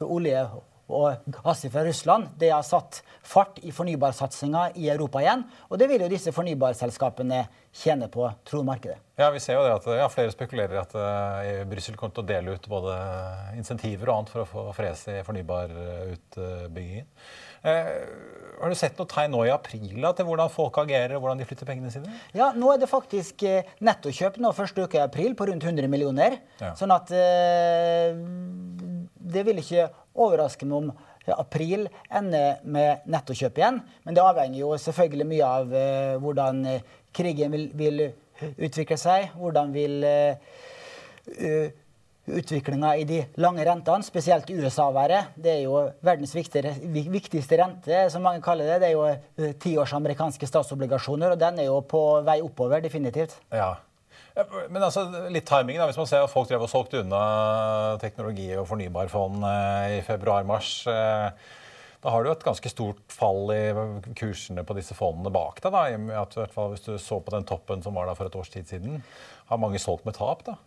olje 0.01 0.47
og 0.85 1.25
gass 1.41 1.65
fra 1.73 1.83
Russland, 1.85 2.27
det 2.37 2.51
har 2.53 2.65
satt 2.65 3.01
fart 3.25 3.57
i 3.65 3.71
fornybarsatsinga 3.73 4.67
i 4.77 4.89
Europa 4.93 5.23
igjen. 5.23 5.41
Og 5.71 5.79
det 5.81 5.87
vil 5.89 6.03
jo 6.05 6.09
disse 6.11 6.33
fornybarselskapene 6.35 7.45
tjene 7.75 8.07
på, 8.11 8.27
tror 8.45 8.63
markedet. 8.67 8.99
Ja, 9.17 9.31
vi 9.31 9.39
ser 9.43 9.57
jo 9.57 9.63
det 9.63 9.73
at 9.77 9.87
ja, 9.95 10.05
Flere 10.11 10.31
spekulerer 10.33 10.81
at 10.81 10.93
uh, 10.93 11.63
Brussel 11.69 11.97
kommer 11.97 12.13
til 12.15 12.25
å 12.25 12.29
dele 12.29 12.55
ut 12.55 12.69
både 12.69 12.95
insentiver 13.57 14.11
og 14.11 14.19
annet 14.19 14.31
for 14.33 14.43
å 14.43 14.47
få 14.49 14.67
fres 14.75 15.05
i 15.11 15.17
fornybarutbyggingen. 15.25 17.09
Uh, 17.65 17.89
har 18.61 18.69
du 18.69 18.77
sett 18.77 18.99
noe 18.99 19.09
tegn 19.09 19.33
nå 19.33 19.41
i 19.47 19.51
april 19.51 19.89
til 19.89 20.27
hvordan 20.27 20.51
folk 20.53 20.77
agerer 20.83 21.15
og 21.17 21.23
hvordan 21.23 21.41
de 21.41 21.47
flytter 21.49 21.67
pengene 21.67 21.89
sine? 21.91 22.13
Ja, 22.37 22.51
nå 22.53 22.69
er 22.75 22.83
det 22.83 22.91
faktisk 22.91 23.41
uh, 23.49 23.65
nettokjøp 23.81 24.37
nå 24.43 24.53
første 24.55 24.85
uke 24.85 24.99
i 24.99 25.05
april 25.05 25.33
på 25.35 25.49
rundt 25.49 25.65
100 25.65 25.89
millioner. 25.91 26.37
Ja. 26.61 26.75
Sånn 26.77 26.93
at 26.93 27.09
uh, 27.09 28.13
Det 29.35 29.47
vil 29.47 29.63
ikke 29.63 29.89
overraske 30.15 30.67
meg 30.67 30.77
om 30.77 30.91
april 31.33 31.87
ender 32.13 32.59
med 32.63 33.07
nettokjøp 33.09 33.57
igjen. 33.61 33.79
Men 34.05 34.17
det 34.17 34.23
avhenger 34.23 34.59
jo 34.59 34.75
selvfølgelig 34.81 35.29
mye 35.29 35.47
av 35.61 35.73
eh, 35.73 36.17
hvordan 36.21 36.61
eh, 36.69 36.93
krigen 37.15 37.55
vil, 37.55 37.71
vil, 37.77 38.05
utvikle 38.35 38.97
seg. 38.99 39.29
Hvordan 39.39 39.69
vil 39.71 40.03
uh, 40.03 41.69
utviklinga 42.25 42.89
i 42.99 43.05
de 43.07 43.21
lange 43.39 43.63
rentene, 43.63 44.03
spesielt 44.03 44.49
USA 44.51 44.89
være. 44.91 45.21
Det 45.39 45.53
er 45.53 45.61
jo 45.63 45.77
verdens 46.03 46.35
viktigste 46.35 47.59
rente, 47.61 48.01
som 48.11 48.27
mange 48.27 48.43
kaller 48.43 48.73
det. 48.73 48.81
Det 48.83 48.89
er 48.89 48.97
jo 48.97 49.53
tiårs 49.63 49.95
amerikanske 49.95 50.49
statsobligasjoner, 50.51 51.31
og 51.31 51.39
den 51.39 51.63
er 51.63 51.69
jo 51.69 51.79
på 51.87 52.01
vei 52.27 52.41
oppover, 52.43 52.83
definitivt. 52.83 53.37
Ja. 53.55 53.75
Men 54.35 54.83
altså, 54.83 55.05
litt 55.31 55.47
timing 55.47 55.77
da, 55.79 55.85
Hvis 55.87 55.99
man 55.99 56.09
ser 56.09 56.25
at 56.25 56.31
folk 56.31 56.49
drev 56.49 56.65
og 56.65 56.71
solgte 56.71 56.99
unna 57.03 57.21
teknologi- 58.01 58.55
og 58.59 58.67
fornybarfond 58.67 59.45
eh, 59.47 59.99
i 59.99 60.01
februar-mars. 60.03 60.81
Eh, 60.91 61.53
da 62.05 62.11
har 62.13 62.21
du 62.21 62.29
et 62.29 62.43
ganske 62.45 62.69
stort 62.69 62.99
fall 63.15 63.47
i 63.55 63.61
kursene 64.13 64.61
på 64.67 64.75
disse 64.77 64.93
fondene 64.93 65.31
bak 65.33 65.61
deg. 65.63 65.71
da, 65.73 65.85
i 65.89 66.19
at 66.21 66.35
hvert 66.37 66.53
fall 66.53 66.75
Hvis 66.75 66.83
du 66.85 66.99
så 67.01 67.17
på 67.23 67.33
den 67.33 67.47
toppen 67.47 67.81
som 67.81 67.95
var 67.97 68.05
der 68.11 68.19
for 68.19 68.29
et 68.29 68.35
års 68.37 68.51
tid 68.53 68.67
siden. 68.69 68.99
Har 69.49 69.61
mange 69.61 69.79
solgt 69.81 70.05
med 70.05 70.17
tap? 70.19 70.43
da? 70.45 70.57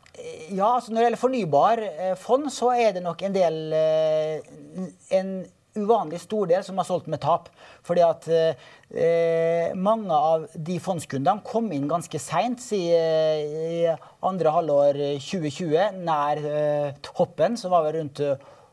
Ja, 0.48 0.72
altså 0.78 0.90
Når 0.90 0.98
det 0.98 1.04
gjelder 1.07 1.22
fornybarfond, 1.22 2.50
så 2.50 2.72
er 2.74 2.96
det 2.96 3.04
nok 3.04 3.22
en 3.22 3.37
del 3.37 3.61
en 5.14 5.33
uvanlig 5.76 6.20
stor 6.22 6.48
del 6.50 6.64
som 6.66 6.78
har 6.81 6.87
solgt 6.88 7.11
med 7.11 7.20
tap. 7.22 7.48
Fordi 7.87 8.04
at 8.07 8.28
eh, 8.33 9.74
mange 9.76 10.14
av 10.14 10.46
de 10.54 10.78
fondskundene 10.83 11.44
kom 11.46 11.68
inn 11.74 11.88
ganske 11.90 12.20
seint 12.22 12.62
i, 12.76 12.85
i, 12.92 13.96
andre 14.24 14.54
halvår 14.54 15.02
2020, 15.20 16.00
nær 16.07 16.44
eh, 16.52 16.94
toppen, 17.04 17.59
som 17.61 17.74
var 17.76 17.92
rundt 17.94 18.22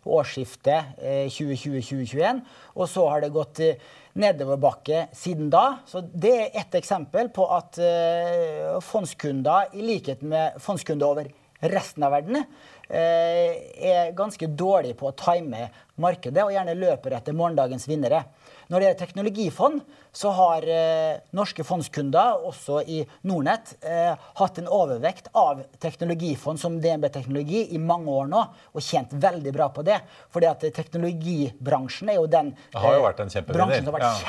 årsskiftet 0.05 0.97
2020-2021. 1.33 2.21
Eh, 2.21 2.59
og 2.77 2.89
så 2.89 3.05
har 3.09 3.23
det 3.23 3.33
gått 3.35 3.61
eh, 3.65 3.79
nedoverbakke 4.19 5.07
siden 5.15 5.49
da. 5.53 5.81
Så 5.89 6.03
det 6.05 6.35
er 6.35 6.59
ett 6.61 6.77
eksempel 6.77 7.31
på 7.35 7.47
at 7.55 7.79
eh, 7.81 8.77
fondskunder, 8.85 9.73
i 9.75 9.85
likhet 9.85 10.23
med 10.25 10.61
fondskunder 10.63 11.09
over 11.09 11.31
resten 11.65 12.03
av 12.05 12.13
verden, 12.13 12.43
er 12.89 14.11
ganske 14.17 14.47
dårlig 14.47 14.95
på 14.99 15.09
å 15.09 15.15
time 15.17 15.69
markedet 16.01 16.43
og 16.43 16.51
gjerne 16.53 16.75
løper 16.77 17.15
etter 17.17 17.33
morgendagens 17.33 17.87
vinnere. 17.87 18.25
når 18.67 18.79
det 18.79 18.85
gjelder 18.87 18.99
teknologifond, 19.05 19.81
så 20.15 20.31
har 20.33 20.65
eh, 20.65 21.19
norske 21.37 21.63
fondskunder, 21.63 22.39
også 22.49 22.79
i 22.89 23.05
Nordnett, 23.29 23.75
eh, 23.85 24.15
hatt 24.39 24.57
en 24.57 24.67
overvekt 24.73 25.27
av 25.37 25.61
teknologifond 25.79 26.57
som 26.59 26.79
DNB 26.81 27.09
Teknologi 27.13 27.61
i 27.75 27.77
mange 27.77 28.09
år 28.09 28.25
nå, 28.31 28.41
og 28.73 28.81
tjent 28.81 29.13
veldig 29.13 29.53
bra 29.53 29.69
på 29.69 29.83
det. 29.85 29.99
Fordi 30.33 30.49
at 30.49 30.65
teknologibransjen 30.73 32.09
er 32.09 32.15
jo 32.17 32.25
den 32.25 32.55
har 32.73 32.97
jo 32.97 33.05
bransjen 33.53 33.85
som 33.85 33.93
har 33.93 33.99
vært 33.99 34.09
Ja. 34.09 34.25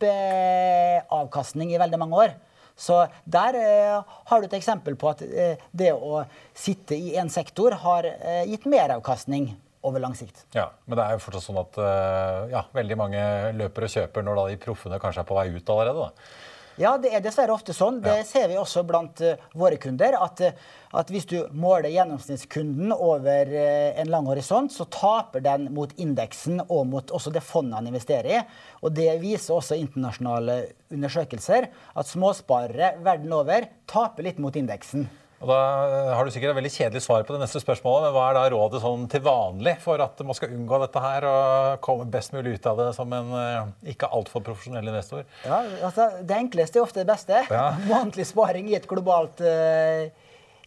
kjempeavkastning 0.00 1.72
i 1.72 1.78
veldig 1.80 1.98
mange 2.04 2.16
år. 2.26 2.30
Så 2.76 3.00
der 3.24 3.56
eh, 3.60 4.12
har 4.30 4.40
du 4.40 4.48
et 4.48 4.58
eksempel 4.58 4.96
på 5.00 5.10
at 5.12 5.24
eh, 5.26 5.60
det 5.72 5.92
å 5.94 6.24
sitte 6.56 6.96
i 6.96 7.16
en 7.20 7.30
sektor 7.32 7.76
har 7.82 8.08
eh, 8.10 8.44
gitt 8.50 8.68
meravkastning 8.70 9.52
over 9.82 10.02
lang 10.02 10.14
sikt. 10.16 10.44
Ja, 10.52 10.70
Men 10.84 10.98
det 10.98 11.06
er 11.06 11.16
jo 11.16 11.24
fortsatt 11.24 11.46
sånn 11.46 11.60
at 11.60 11.80
eh, 11.80 12.52
ja, 12.52 12.64
veldig 12.76 13.00
mange 13.00 13.24
løper 13.56 13.86
og 13.86 13.94
kjøper 13.94 14.26
når 14.26 14.40
da 14.40 14.46
de 14.50 14.60
proffene 14.60 15.00
kanskje 15.02 15.24
er 15.24 15.28
på 15.30 15.38
vei 15.38 15.48
ut 15.54 15.72
allerede. 15.74 16.08
da. 16.08 16.48
Ja, 16.80 16.94
det 16.96 17.10
er 17.12 17.20
dessverre 17.20 17.52
ofte 17.52 17.74
sånn. 17.76 17.98
Det 18.00 18.22
ser 18.24 18.46
vi 18.48 18.54
også 18.56 18.80
blant 18.88 19.20
uh, 19.20 19.34
våre 19.60 19.76
kunder. 19.76 20.14
At, 20.16 20.40
eh, 20.40 20.54
at 20.96 21.10
hvis 21.12 21.26
du 21.28 21.36
måler 21.52 21.92
gjennomsnittskunden 21.92 22.94
over 22.94 23.52
uh, 23.52 23.90
en 24.00 24.08
lang 24.08 24.24
horisont, 24.30 24.72
så 24.72 24.86
taper 24.88 25.44
den 25.44 25.68
mot 25.76 25.92
indeksen 26.00 26.62
og 26.64 26.86
mot 26.88 27.12
også 27.12 27.34
det 27.34 27.44
fondet 27.44 27.76
han 27.82 27.90
investerer 27.90 28.32
i. 28.32 28.40
Og 28.80 28.96
det 28.96 29.10
viser 29.20 29.58
også 29.58 29.76
internasjonale 29.76 30.60
undersøkelser 30.88 31.68
at 31.68 32.08
småsparere 32.14 32.94
verden 33.04 33.36
over 33.36 33.68
taper 33.90 34.30
litt 34.30 34.40
mot 34.40 34.56
indeksen. 34.56 35.04
Og 35.40 35.48
Da 35.48 35.60
har 36.12 36.26
du 36.26 36.32
sikkert 36.34 36.52
et 36.52 36.58
veldig 36.58 36.72
kjedelig 36.74 37.00
svar 37.00 37.22
på 37.24 37.32
det 37.32 37.40
neste 37.40 37.62
spørsmålet, 37.62 38.06
men 38.06 38.12
hva 38.12 38.26
er 38.28 38.36
da 38.36 38.42
rådet 38.52 38.82
sånn 38.82 39.06
til 39.08 39.22
vanlig 39.24 39.78
for 39.80 40.02
at 40.04 40.20
man 40.26 40.36
skal 40.36 40.52
unngå 40.52 40.80
dette 40.82 41.00
her 41.00 41.26
og 41.30 41.78
komme 41.84 42.04
best 42.12 42.34
mulig 42.36 42.58
ut 42.58 42.68
av 42.68 42.82
det 42.82 42.88
som 42.96 43.14
en 43.16 43.32
eh, 43.38 43.70
ikke 43.94 44.10
altfor 44.12 44.44
profesjonell 44.44 44.92
investor? 44.92 45.24
Ja, 45.48 45.62
altså, 45.88 46.10
det 46.20 46.36
enkleste 46.36 46.80
er 46.80 46.84
ofte 46.84 47.00
det 47.00 47.08
beste. 47.08 47.40
Ja. 47.48 47.70
Månedlig 47.88 48.28
sparing 48.28 48.68
i 48.68 48.76
et 48.76 48.88
globalt 48.90 49.40
uh, 49.40 50.12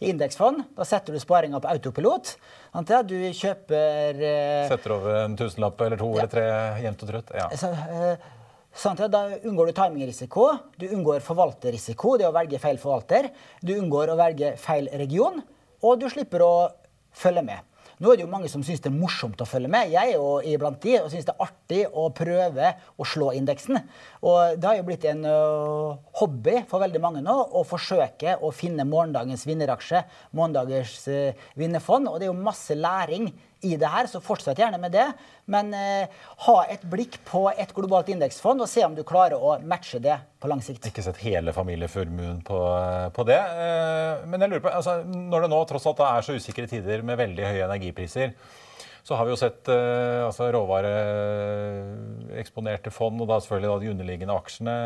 indeksfond. 0.02 0.64
Da 0.74 0.86
setter 0.90 1.14
du 1.14 1.22
sparinga 1.22 1.62
på 1.62 1.70
autopilot. 1.70 2.34
Sant. 2.74 2.90
Du 3.06 3.18
kjøper 3.30 4.18
uh, 4.18 4.70
Setter 4.72 4.96
over 4.96 5.20
en 5.22 5.38
tusenlapp 5.38 5.86
eller 5.86 6.02
to 6.02 6.10
eller 6.16 6.32
tre 6.34 6.48
jevnt 6.82 7.06
og 7.06 7.14
trutt? 7.14 7.36
Ja. 7.38 7.46
så, 7.54 7.70
uh, 7.70 8.16
ja, 8.18 8.43
da 9.08 9.20
unngår 9.44 9.66
du 9.66 9.72
timingrisiko. 9.72 10.48
Du 10.76 10.88
unngår 10.88 11.20
forvalterrisiko, 11.22 12.16
det 12.18 12.26
å 12.26 12.34
velge 12.34 12.58
feil 12.58 12.78
forvalter. 12.78 13.30
Du 13.62 13.74
unngår 13.76 14.10
å 14.10 14.16
velge 14.18 14.56
feil 14.56 14.88
region. 14.92 15.42
Og 15.84 16.00
du 16.00 16.08
slipper 16.10 16.42
å 16.42 16.54
følge 17.14 17.44
med. 17.44 17.62
Nå 18.02 18.10
er 18.10 18.18
det 18.18 18.24
jo 18.24 18.30
mange 18.32 18.48
som 18.50 18.62
syns 18.66 18.82
det 18.82 18.90
er 18.90 18.96
morsomt 18.96 19.38
å 19.38 19.46
følge 19.46 19.70
med. 19.70 19.92
Jeg 19.94 20.16
jo 20.16 20.40
iblant 20.50 20.80
de 20.82 20.96
og 20.98 21.12
syns 21.12 21.28
det 21.28 21.34
er 21.36 21.44
artig 21.44 21.82
å 21.94 22.08
prøve 22.10 22.72
å 22.98 23.06
slå 23.06 23.30
indeksen. 23.38 23.78
Og 24.26 24.58
det 24.58 24.66
har 24.66 24.80
jo 24.80 24.86
blitt 24.88 25.06
en 25.06 25.22
ø, 25.30 25.36
hobby 26.18 26.56
for 26.66 26.82
veldig 26.82 27.02
mange 27.04 27.22
nå 27.22 27.36
å 27.54 27.62
forsøke 27.68 28.34
å 28.42 28.50
finne 28.50 28.86
morgendagens 28.88 29.46
vinneraksje, 29.46 30.02
morgendagens 30.34 30.96
ø, 31.06 31.20
vinnerfond. 31.60 32.10
Og 32.10 32.18
det 32.18 32.26
er 32.26 32.32
jo 32.32 32.40
masse 32.42 32.74
læring 32.74 33.30
i 33.64 33.74
det 33.80 33.90
her, 33.90 34.08
så 34.10 34.20
fortsett 34.22 34.60
gjerne 34.60 34.78
med 34.82 34.92
det. 34.94 35.06
Men 35.50 35.72
eh, 35.76 36.12
ha 36.46 36.56
et 36.70 36.84
blikk 36.90 37.18
på 37.28 37.46
et 37.52 37.72
globalt 37.76 38.08
indeksfond 38.12 38.62
og 38.64 38.70
se 38.70 38.84
om 38.86 38.94
du 38.96 39.02
klarer 39.06 39.40
å 39.40 39.56
matche 39.64 40.00
det 40.04 40.18
på 40.40 40.50
lang 40.50 40.60
sikt. 40.64 40.84
Ikke 40.90 41.04
sett 41.04 41.20
hele 41.24 41.52
familieformuen 41.56 42.42
på, 42.46 42.60
på 43.16 43.26
det. 43.28 43.40
Eh, 43.40 44.26
Men 44.28 44.44
jeg 44.44 44.54
lurer 44.54 44.64
på, 44.66 44.74
altså, 44.80 45.00
når 45.04 45.46
det 45.46 45.52
nå 45.54 45.62
tross 45.70 45.88
alt 45.90 46.04
er 46.06 46.26
så 46.28 46.36
usikre 46.36 46.68
tider 46.70 47.02
med 47.06 47.20
veldig 47.20 47.48
høye 47.50 47.64
energipriser, 47.68 48.36
så 49.04 49.18
har 49.18 49.26
vi 49.28 49.34
jo 49.34 49.36
sett 49.36 49.68
eh, 49.68 50.22
altså, 50.24 50.46
råvareeksponerte 50.54 52.88
fond, 52.92 53.20
og 53.20 53.28
da 53.28 53.36
selvfølgelig 53.42 53.68
da 53.68 53.78
de 53.82 53.90
underliggende 53.92 54.36
aksjene, 54.40 54.76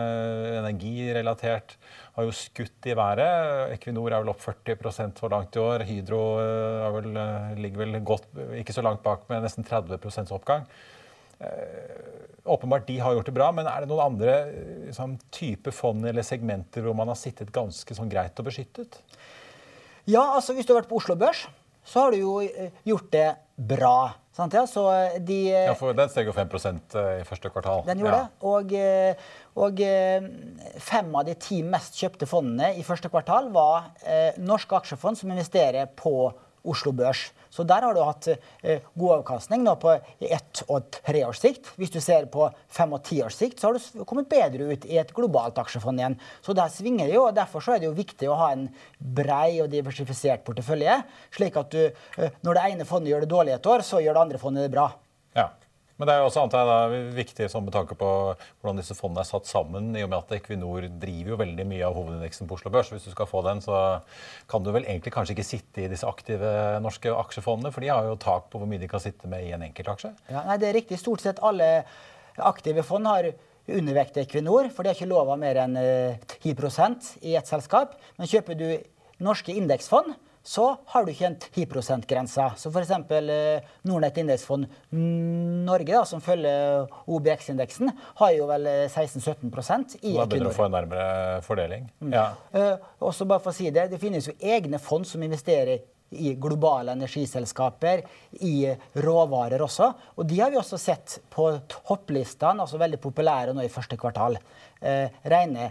energirelatert, 0.59 1.77
har 2.17 2.23
jo 2.27 2.33
skutt 2.35 2.87
i 2.91 2.99
været. 2.99 3.71
Equinor 3.77 4.11
er 4.11 4.19
vel 4.25 4.33
opp 4.33 4.43
40% 4.43 5.23
så 5.23 5.31
langt 5.31 5.55
i 5.55 5.63
år. 5.63 5.87
Hydro 5.87 6.23
eh, 6.43 6.91
vel, 6.97 7.15
eh, 7.15 7.55
ligger 7.63 7.79
vel 7.85 7.95
godt, 8.03 8.27
ikke 8.59 8.75
så 8.75 8.83
langt 8.83 9.07
bak 9.07 9.23
med 9.31 9.47
nesten 9.47 9.63
30% 9.69 10.35
oppgang. 10.35 10.67
Åpenbart 12.49 12.89
de 12.89 12.97
har 12.99 13.13
gjort 13.15 13.29
det 13.31 13.37
bra, 13.37 13.53
men 13.55 13.67
er 13.71 13.81
det 13.85 13.91
noen 13.93 14.09
andre 14.09 14.33
sånn, 14.97 15.15
type 15.31 15.71
fond 15.71 16.03
eller 16.11 16.27
segmenter 16.27 16.83
hvor 16.83 16.97
man 16.99 17.07
har 17.13 17.19
sittet 17.21 17.55
ganske 17.55 17.95
sånn 17.95 18.11
greit 18.11 18.41
og 18.43 18.49
beskyttet? 18.51 18.99
Ja, 20.11 20.35
altså 20.35 20.57
hvis 20.57 20.67
du 20.67 20.75
har 20.75 20.81
vært 20.81 20.91
på 20.91 20.99
Oslo 20.99 21.15
Børs, 21.21 21.47
så 21.89 22.05
har 22.05 22.13
du 22.13 22.21
jo 22.21 22.39
eh, 22.45 22.73
gjort 22.85 23.13
det 23.13 23.29
bra. 23.57 24.11
Sant, 24.37 24.55
ja? 24.55 24.67
Så 24.69 24.85
eh, 24.93 25.17
de 25.25 25.39
eh, 25.51 25.69
Ja, 25.71 25.77
for 25.79 25.97
Den 25.97 26.11
steg 26.13 26.29
jo 26.29 26.35
5 26.37 26.51
i 26.53 27.25
første 27.27 27.51
kvartal. 27.51 27.85
Den 27.89 28.03
gjorde 28.03 28.19
ja. 28.19 28.27
det. 28.27 28.49
Og, 28.53 28.75
og 29.65 29.81
fem 30.85 31.17
av 31.17 31.25
de 31.27 31.35
ti 31.41 31.63
mest 31.67 31.97
kjøpte 31.99 32.29
fondene 32.29 32.75
i 32.77 32.85
første 32.87 33.11
kvartal 33.11 33.49
var 33.55 33.89
norske 34.39 34.77
aksjefond 34.77 35.19
som 35.19 35.33
investerer 35.33 35.89
på 35.97 36.31
Oslo 36.69 36.93
Børs. 36.97 37.29
Så 37.51 37.65
der 37.67 37.83
har 37.83 37.97
du 37.97 38.01
hatt 38.05 38.29
eh, 38.29 38.85
god 38.99 39.15
avkastning 39.19 39.65
nå 39.65 39.75
på 39.81 39.95
ett 40.21 40.63
og 40.69 40.91
tre 40.95 41.25
års 41.27 41.41
sikt. 41.43 41.71
Hvis 41.81 41.93
du 41.95 41.99
ser 42.05 42.29
på 42.31 42.47
fem 42.71 42.93
og 42.95 43.03
ti 43.09 43.21
års 43.25 43.39
sikt, 43.41 43.59
så 43.59 43.71
har 43.71 43.79
du 43.79 44.05
kommet 44.09 44.29
bedre 44.31 44.69
ut 44.71 44.85
i 44.87 44.99
et 45.01 45.15
globalt 45.17 45.59
aksjefond 45.59 46.01
igjen. 46.01 46.19
Så 46.45 46.55
der 46.57 46.71
svinger 46.73 47.09
det 47.09 47.17
jo, 47.17 47.25
og 47.29 47.37
derfor 47.39 47.65
så 47.65 47.75
er 47.75 47.83
det 47.83 47.89
jo 47.89 47.97
viktig 47.97 48.29
å 48.31 48.39
ha 48.39 48.53
en 48.55 48.69
brei 48.99 49.59
og 49.65 49.73
diversifisert 49.73 50.45
portefølje, 50.47 51.01
slik 51.35 51.57
at 51.59 51.73
du, 51.75 51.89
eh, 51.89 52.37
når 52.47 52.61
det 52.61 52.67
ene 52.69 52.89
fondet 52.89 53.15
gjør 53.15 53.25
det 53.25 53.33
dårlig 53.33 53.57
et 53.57 53.73
år, 53.75 53.87
så 53.87 54.03
gjør 54.05 54.19
det 54.19 54.27
andre 54.27 54.43
fondet 54.45 54.69
det 54.69 54.75
bra. 54.77 54.91
Ja. 55.39 55.49
Men 55.99 56.07
det 56.07 56.15
er 56.15 56.21
jo 56.23 56.29
også 56.29 56.45
antar 56.47 56.93
viktig 57.17 57.49
sånn 57.51 57.65
med 57.67 57.75
tanke 57.75 57.97
på 57.99 58.09
hvordan 58.31 58.79
disse 58.79 58.95
fondene 58.95 59.25
er 59.25 59.29
satt 59.29 59.49
sammen, 59.51 59.91
i 59.99 60.05
og 60.07 60.13
med 60.13 60.21
at 60.21 60.37
Equinor 60.37 60.87
driver 61.03 61.33
jo 61.35 61.39
veldig 61.41 61.67
mye 61.67 61.89
av 61.89 61.97
hovedindeksen 61.99 62.47
på 62.47 62.55
Oslo 62.55 62.71
Børs. 62.75 62.93
Hvis 62.95 63.09
du 63.09 63.11
skal 63.11 63.27
få 63.27 63.43
den, 63.47 63.63
så 63.65 63.81
kan 64.51 64.63
du 64.63 64.71
vel 64.75 64.87
egentlig 64.87 65.13
kanskje 65.17 65.35
ikke 65.35 65.49
sitte 65.49 65.83
i 65.83 65.91
disse 65.91 66.07
aktive 66.07 66.53
norske 66.85 67.11
aksjefondene, 67.11 67.75
for 67.75 67.83
de 67.83 67.91
har 67.91 68.07
jo 68.07 68.15
tak 68.23 68.47
på 68.53 68.63
hvor 68.63 68.71
mye 68.71 68.79
de 68.79 68.91
kan 68.91 69.03
sitte 69.03 69.31
med 69.31 69.49
i 69.49 69.51
en 69.57 69.67
enkeltaksje. 69.67 70.13
Ja, 70.31 70.45
nei, 70.47 70.61
det 70.63 70.71
er 70.71 70.79
riktig. 70.79 71.01
Stort 71.03 71.25
sett 71.25 71.43
alle 71.43 71.73
aktive 72.39 72.87
fond 72.87 73.11
har 73.11 73.33
undervekt 73.69 74.23
Equinor, 74.23 74.71
for 74.71 74.87
de 74.87 74.93
har 74.93 74.97
ikke 74.97 75.11
lova 75.11 75.35
mer 75.41 75.59
enn 75.65 75.77
eh, 75.83 76.23
10 76.39 76.55
i 77.27 77.35
et 77.37 77.51
selskap. 77.51 77.99
Men 78.17 78.31
kjøper 78.31 78.55
du 78.55 78.69
norske 79.25 79.51
indeksfond, 79.51 80.15
så 80.49 80.65
har 80.93 81.05
du 81.05 81.11
ikke 81.13 81.29
en 81.29 81.37
10 81.37 81.67
%-grense. 81.67 82.45
Så 82.57 82.71
f.eks. 82.73 82.93
Eh, 83.13 83.67
Nordnett 83.89 84.21
indeksfond 84.23 84.65
Norge, 85.69 85.93
da, 85.93 86.05
som 86.09 86.23
følger 86.25 86.87
OBX-indeksen, 87.05 87.93
har 88.23 88.33
jo 88.33 88.49
vel 88.49 88.65
eh, 88.71 88.87
16-17% 88.89 89.99
i 90.01 90.15
Da 90.17 90.25
begynner 90.25 90.49
du 90.49 90.55
å 90.55 90.57
få 90.57 90.71
en 90.71 90.77
nærmere 90.79 91.43
fordeling. 91.45 91.85
Ja. 92.15 92.31
Uh, 92.55 92.81
også 93.11 93.29
bare 93.29 93.45
for 93.45 93.53
å 93.53 93.59
si 93.59 93.69
det, 93.75 93.91
det 93.93 94.01
finnes 94.01 94.31
jo 94.31 94.37
egne 94.41 94.81
fond 94.81 95.05
som 95.09 95.23
investerer 95.25 95.85
i 96.11 96.33
globale 96.41 96.95
energiselskaper, 96.97 98.03
i 98.41 98.71
råvarer 99.05 99.61
også. 99.61 99.91
Og 100.17 100.29
de 100.29 100.41
har 100.41 100.53
vi 100.53 100.61
også 100.61 100.79
sett 100.81 101.19
på 101.29 101.51
topplistene, 101.69 102.65
altså 102.65 102.81
veldig 102.81 103.01
populære 103.03 103.53
nå 103.53 103.67
i 103.67 103.73
første 103.73 103.99
kvartal. 104.01 104.39
Eh, 104.81 105.21
rene 105.29 105.69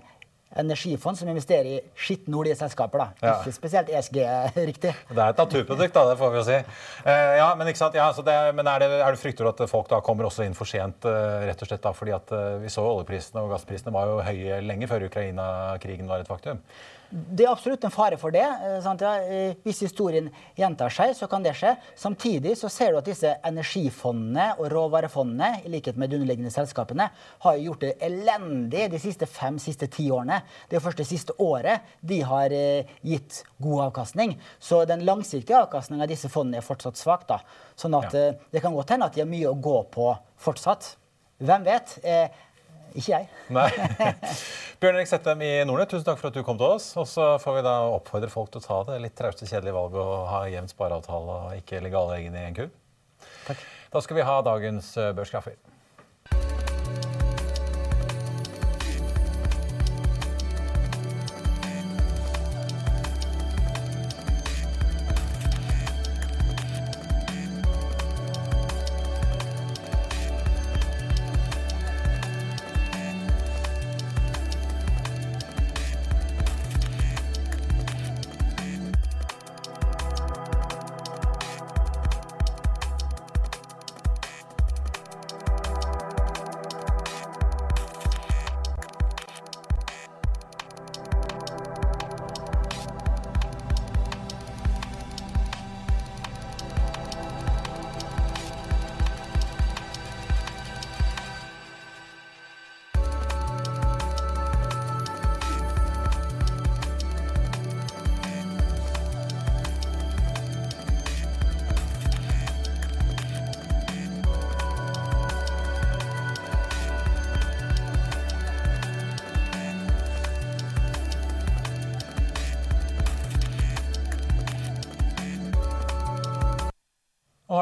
energifond 0.55 1.17
som 1.19 1.29
investerer 1.29 1.65
i 1.65 1.79
skitne 1.95 2.37
oljeselskaper. 2.39 3.01
da. 3.01 3.07
Ja. 3.21 3.33
Ikke 3.41 3.55
spesielt 3.55 3.89
ESG-riktig. 3.91 4.93
Det 5.17 5.19
er 5.19 5.33
et 5.33 5.41
naturprodukt, 5.41 5.93
da, 5.93 6.05
det 6.09 6.17
får 6.19 6.33
vi 6.33 6.39
jo 6.39 6.45
si. 6.47 6.57
Uh, 7.05 7.33
ja, 7.39 7.47
Men 7.57 7.71
ikke 7.71 7.81
sant? 7.81 7.97
Ja, 7.97 8.07
så 8.15 8.23
det, 8.25 8.35
men 8.55 8.67
er 8.67 8.83
det, 8.83 8.91
er 9.01 9.15
det 9.15 9.21
frykter 9.21 9.47
du 9.47 9.51
at 9.51 9.63
folk 9.69 9.89
da 9.91 9.99
kommer 10.05 10.29
også 10.29 10.45
inn 10.47 10.57
for 10.57 10.69
sent, 10.69 11.05
Uh, 11.07 11.45
rett 11.47 11.61
og 11.61 11.69
slett 11.69 11.83
da, 11.83 11.91
fordi 11.95 12.11
at 12.15 12.31
uh, 12.35 12.57
vi 12.61 12.69
så 12.71 12.83
oljeprisene 12.83 13.41
og 13.43 13.51
gassprisene 13.53 13.93
var 13.95 14.09
jo 14.09 14.17
høye 14.25 14.59
lenge 14.65 14.89
før 14.89 15.05
Ukraina-krigen 15.07 16.09
var 16.09 16.23
et 16.23 16.29
faktum? 16.29 16.59
Det 17.09 17.45
er 17.45 17.51
absolutt 17.53 17.83
en 17.87 17.91
fare 17.91 18.17
for 18.19 18.31
det. 18.31 18.41
eh, 18.43 18.81
Sant? 18.83 19.01
Ja, 19.01 19.13
eh, 19.23 19.53
hvis 19.63 19.79
historien 19.85 20.29
gjentar 20.57 20.89
seg, 20.91 21.13
så 21.15 21.27
kan 21.29 21.41
det 21.43 21.53
skje. 21.55 21.77
Samtidig 21.95 22.57
så 22.59 22.69
ser 22.69 22.91
du 22.91 22.97
at 22.97 23.05
disse 23.05 23.31
energifondene 23.47 24.49
og 24.59 24.67
råvarefondene, 24.73 25.63
i 25.65 25.69
likhet 25.71 25.97
med 25.97 26.09
de 26.11 26.17
underliggende 26.19 26.51
selskapene, 26.51 27.09
har 27.45 27.57
gjort 27.61 27.79
det 27.85 27.93
elendig 28.03 28.89
de 28.91 28.99
siste 28.99 29.25
fem 29.29 29.57
siste 29.59 29.87
ti 29.87 30.09
årene. 30.11 30.41
Det 30.69 30.77
er 30.79 30.83
først 30.83 30.97
det 30.97 31.07
siste 31.07 31.33
året 31.39 31.81
de 32.01 32.19
har 32.27 32.51
eh, 32.51 32.83
gitt 33.05 33.43
god 33.63 33.87
avkastning. 33.87 34.35
Så 34.59 34.83
den 34.89 35.05
langsiktige 35.07 35.61
avkastningen 35.63 36.03
av 36.03 36.11
disse 36.11 36.29
fondene 36.29 36.57
er 36.61 36.67
fortsatt 36.67 36.97
svak. 36.99 37.27
da. 37.27 37.39
Sånn 37.77 37.95
at 37.97 38.13
Ja. 38.13 38.33
det 38.51 38.61
kan 38.61 38.73
godt 38.73 38.89
hende 38.89 39.05
at 39.05 39.13
de 39.13 39.21
har 39.21 39.27
mye 39.29 39.47
å 39.47 39.59
gå 39.61 39.83
på 39.91 40.17
fortsatt. 40.37 40.95
Hvem 41.39 41.63
vet? 41.63 41.99
Eh, 42.03 42.29
ikke 42.97 43.13
jeg. 43.13 43.29
Nei. 43.57 43.69
Bjørn 44.81 44.97
Erik 44.99 45.09
Settem 45.09 45.41
i 45.45 45.51
Nordnett, 45.65 45.93
tusen 45.93 46.05
takk 46.07 46.19
for 46.21 46.31
at 46.31 46.37
du 46.37 46.43
kom 46.45 46.59
til 46.59 46.75
oss. 46.77 46.89
Og 46.99 47.07
så 47.09 47.29
får 47.41 47.59
vi 47.59 47.63
da 47.67 47.77
oppfordre 47.93 48.29
folk 48.33 48.51
til 48.53 48.63
å 48.63 48.67
ta 48.67 48.81
det 48.91 48.99
litt 49.05 49.15
trauste, 49.17 49.47
kjedelige 49.49 49.77
valget 49.77 50.01
å 50.01 50.19
ha 50.31 50.43
jevn 50.51 50.69
spareavtale 50.71 51.37
og 51.37 51.61
ikke 51.61 51.81
legge 51.85 52.01
alle 52.01 52.19
eggene 52.19 52.43
i 52.43 52.49
en 52.51 52.57
kurv. 52.57 52.75
Takk. 53.47 53.63
Da 53.93 54.03
skal 54.03 54.19
vi 54.19 54.27
ha 54.27 54.37
dagens 54.45 54.91
eh, 54.99 55.13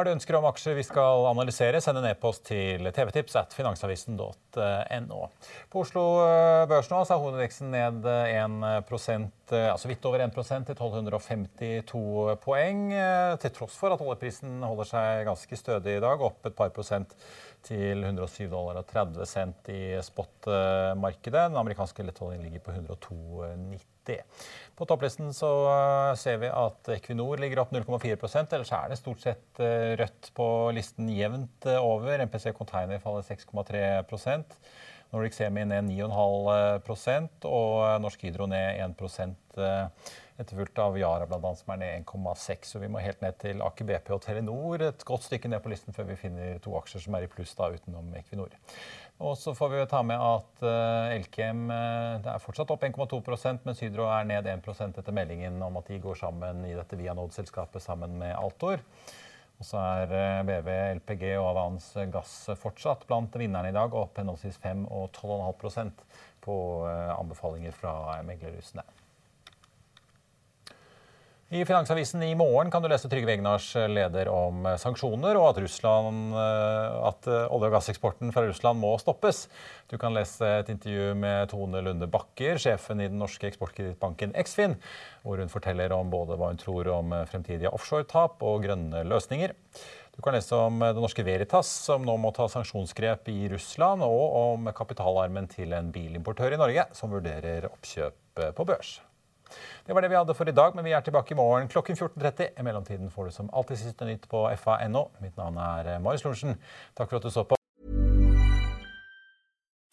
har 0.06 0.12
du 0.14 0.20
ønsker 0.20 0.38
om 0.38 0.46
aksjer 0.46 0.76
vi 0.78 0.84
skal 0.86 1.26
analysere, 1.32 1.80
send 1.82 1.98
en 1.98 2.06
e-post 2.06 2.44
til 2.46 2.86
tvtips 2.94 3.38
at 3.40 3.56
finansavisen.no. 3.58 5.22
På 5.74 5.82
Oslo 5.82 6.04
eh, 6.22 6.66
Børs 6.70 6.92
nå 6.92 7.00
er 7.02 7.22
hovedindeksen 7.24 7.74
ned 7.74 8.06
1 8.06 8.68
eh, 8.70 9.72
altså 9.72 9.90
vidt 9.90 10.06
over 10.06 10.22
1 10.28 10.38
til 10.38 10.76
1252 10.76 12.38
poeng. 12.44 12.86
Eh, 12.94 13.34
til 13.42 13.56
tross 13.58 13.80
for 13.82 13.96
at 13.96 14.06
oljeprisen 14.06 14.62
holder 14.62 14.92
seg 14.92 15.26
ganske 15.32 15.62
stødig 15.64 15.98
i 15.98 16.06
dag, 16.06 16.22
opp 16.30 16.46
et 16.46 16.60
par 16.60 16.70
prosent 16.76 17.18
til 17.66 18.06
107 18.06 18.46
dollar 18.52 18.84
og 18.84 18.88
30 18.94 19.26
cent 19.26 19.74
i 19.74 19.82
spot-markedet. 20.06 21.50
Den 21.50 21.62
amerikanske 21.66 22.06
lettoljen 22.06 22.46
ligger 22.46 22.62
på 22.68 22.78
102,90 22.78 23.95
det. 24.08 24.22
På 24.76 24.86
topplisten 24.86 25.32
så 25.34 25.50
eh, 25.72 26.16
ser 26.20 26.42
vi 26.42 26.50
at 26.52 26.90
Equinor 26.98 27.40
ligger 27.40 27.64
opp 27.64 27.72
0,4 27.72 28.18
ellers 28.44 28.74
er 28.76 28.90
det 28.92 29.00
stort 29.00 29.24
sett 29.24 29.62
eh, 29.64 29.94
rødt 30.00 30.34
på 30.36 30.48
listen 30.76 31.08
jevnt 31.16 31.70
eh, 31.70 31.80
over. 31.80 32.26
MPC 32.28 32.52
Container 32.58 33.00
faller 33.04 33.24
6,3% 33.24 34.60
Nordic 35.14 35.38
Semi 35.38 35.64
ned 35.70 35.88
9,5% 35.88 37.48
og 37.48 38.02
Norsk 38.04 38.28
Hydro 38.28 38.50
ned 38.52 38.82
1 38.84 38.98
etterfulgt 40.36 40.80
av 40.84 40.98
Yara 41.00 41.28
blant 41.30 41.46
annet, 41.48 41.62
som 41.62 41.72
er 41.74 41.80
ned 41.80 42.06
1,6. 42.10 42.68
Så 42.68 42.82
vi 42.82 42.90
må 42.92 43.00
helt 43.04 43.22
ned 43.24 43.38
til 43.40 43.64
Aker 43.64 43.88
BP 43.88 44.12
og 44.18 44.24
Telenor, 44.26 44.84
et 44.84 45.06
godt 45.08 45.24
stykke 45.28 45.52
ned 45.52 45.64
på 45.64 45.72
listen 45.72 45.96
før 45.96 46.10
vi 46.10 46.20
finner 46.20 46.60
to 46.64 46.76
aksjer 46.80 47.06
som 47.06 47.16
er 47.16 47.28
i 47.28 47.32
pluss 47.32 47.56
da, 47.56 47.72
utenom 47.72 48.12
Equinor. 48.20 48.52
Og 49.24 49.38
så 49.40 49.54
får 49.56 49.70
vi 49.72 49.78
jo 49.80 49.88
ta 49.88 50.02
med 50.04 50.20
at 50.20 50.64
uh, 50.66 51.14
Elkem 51.16 51.70
uh, 51.72 52.18
det 52.24 52.34
er 52.34 52.42
fortsatt 52.44 52.72
opp 52.74 52.84
1,2% 52.84 53.64
mens 53.64 53.84
Hydro 53.84 54.10
er 54.12 54.28
ned 54.28 54.50
1% 54.52 55.00
etter 55.00 55.16
meldingen 55.16 55.62
om 55.64 55.80
at 55.80 55.88
de 55.88 56.02
går 56.04 56.20
sammen 56.20 56.66
i 56.68 56.74
dette 56.76 57.00
Vianode-selskapet 57.00 57.84
sammen 57.84 58.18
med 58.20 58.36
Altor. 58.36 58.84
Og 59.56 59.64
så 59.64 59.80
er 59.80 60.44
BV, 60.44 60.68
LPG 60.98 61.30
og 61.38 61.46
Avans 61.54 61.88
Gass 62.12 62.34
fortsatt 62.60 63.06
blant 63.08 63.38
vinnerne 63.40 63.72
i 63.72 63.78
dag, 63.78 63.96
opp 63.96 64.20
henholdsvis 64.20 64.60
5 64.60 64.84
og 64.92 65.08
12,5% 65.16 66.04
på 66.44 66.58
anbefalinger 67.16 67.80
fra 67.80 68.20
meglerhusene. 68.28 68.84
I 71.50 71.66
Finansavisen 71.66 72.24
i 72.24 72.36
morgen 72.36 72.72
kan 72.74 72.82
du 72.82 72.88
lese 72.90 73.06
Trygve 73.06 73.36
Egnars 73.36 73.68
leder 73.76 74.32
om 74.34 74.64
eh, 74.66 74.80
sanksjoner, 74.82 75.38
og 75.38 75.52
at, 75.52 75.60
Russland, 75.62 76.34
eh, 76.34 76.96
at 77.06 77.30
eh, 77.30 77.54
olje- 77.54 77.70
og 77.70 77.76
gasseksporten 77.76 78.34
fra 78.34 78.48
Russland 78.48 78.82
må 78.82 78.96
stoppes. 78.98 79.44
Du 79.86 79.94
kan 80.02 80.18
lese 80.18 80.42
et 80.64 80.74
intervju 80.74 81.14
med 81.22 81.54
Tone 81.54 81.84
Lunde 81.86 82.10
Bakker, 82.10 82.58
sjefen 82.58 83.06
i 83.06 83.12
den 83.12 83.22
norske 83.22 83.46
eksportkredittbanken 83.52 84.34
Eksfin, 84.42 84.74
hvor 85.22 85.38
hun 85.38 85.54
forteller 85.54 85.94
om 85.94 86.10
både 86.10 86.34
hva 86.34 86.50
hun 86.50 86.58
tror 86.66 86.90
om 86.98 87.14
fremtidige 87.30 87.70
offshoretap 87.70 88.42
og 88.42 88.66
grønne 88.66 89.06
løsninger. 89.06 89.54
Du 90.18 90.26
kan 90.26 90.34
lese 90.34 90.58
om 90.58 90.82
Det 90.82 90.98
norske 90.98 91.28
Veritas, 91.28 91.70
som 91.86 92.10
nå 92.10 92.18
må 92.18 92.34
ta 92.34 92.50
sanksjonsgrep 92.50 93.30
i 93.30 93.52
Russland, 93.54 94.02
og 94.02 94.40
om 94.42 94.72
kapitalarmen 94.74 95.54
til 95.54 95.78
en 95.78 95.94
bilimportør 95.94 96.58
i 96.58 96.64
Norge 96.66 96.90
som 96.98 97.14
vurderer 97.14 97.70
oppkjøp 97.70 98.48
på 98.58 98.66
børs. 98.66 98.98
Det 99.86 99.94
var 99.96 100.02
det 100.02 100.12
vi 100.12 100.18
hadde 100.20 100.36
for 100.38 100.50
i 100.50 100.56
dag, 100.56 100.76
men 100.76 100.86
vi 100.86 100.94
er 100.96 101.04
tilbake 101.06 101.36
i 101.36 101.40
morgen 101.40 101.68
klokken 101.72 101.98
14.30. 101.98 102.54
I 102.60 102.66
mellomtiden 102.66 103.12
får 103.14 103.30
du 103.30 103.36
som 103.36 103.52
alltid 103.54 103.84
siste 103.84 104.08
nytt 104.08 104.30
på 104.32 104.46
fa.no. 104.62 105.08
Mitt 105.22 105.38
navn 105.38 105.62
er 105.62 105.96
eh, 105.96 106.02
Marius 106.02 106.26
Lorentzen. 106.26 106.58
Takk 106.98 107.10
for 107.10 107.22
at 107.22 107.30
du 107.30 107.34
så 107.34 107.46
på. 107.46 107.55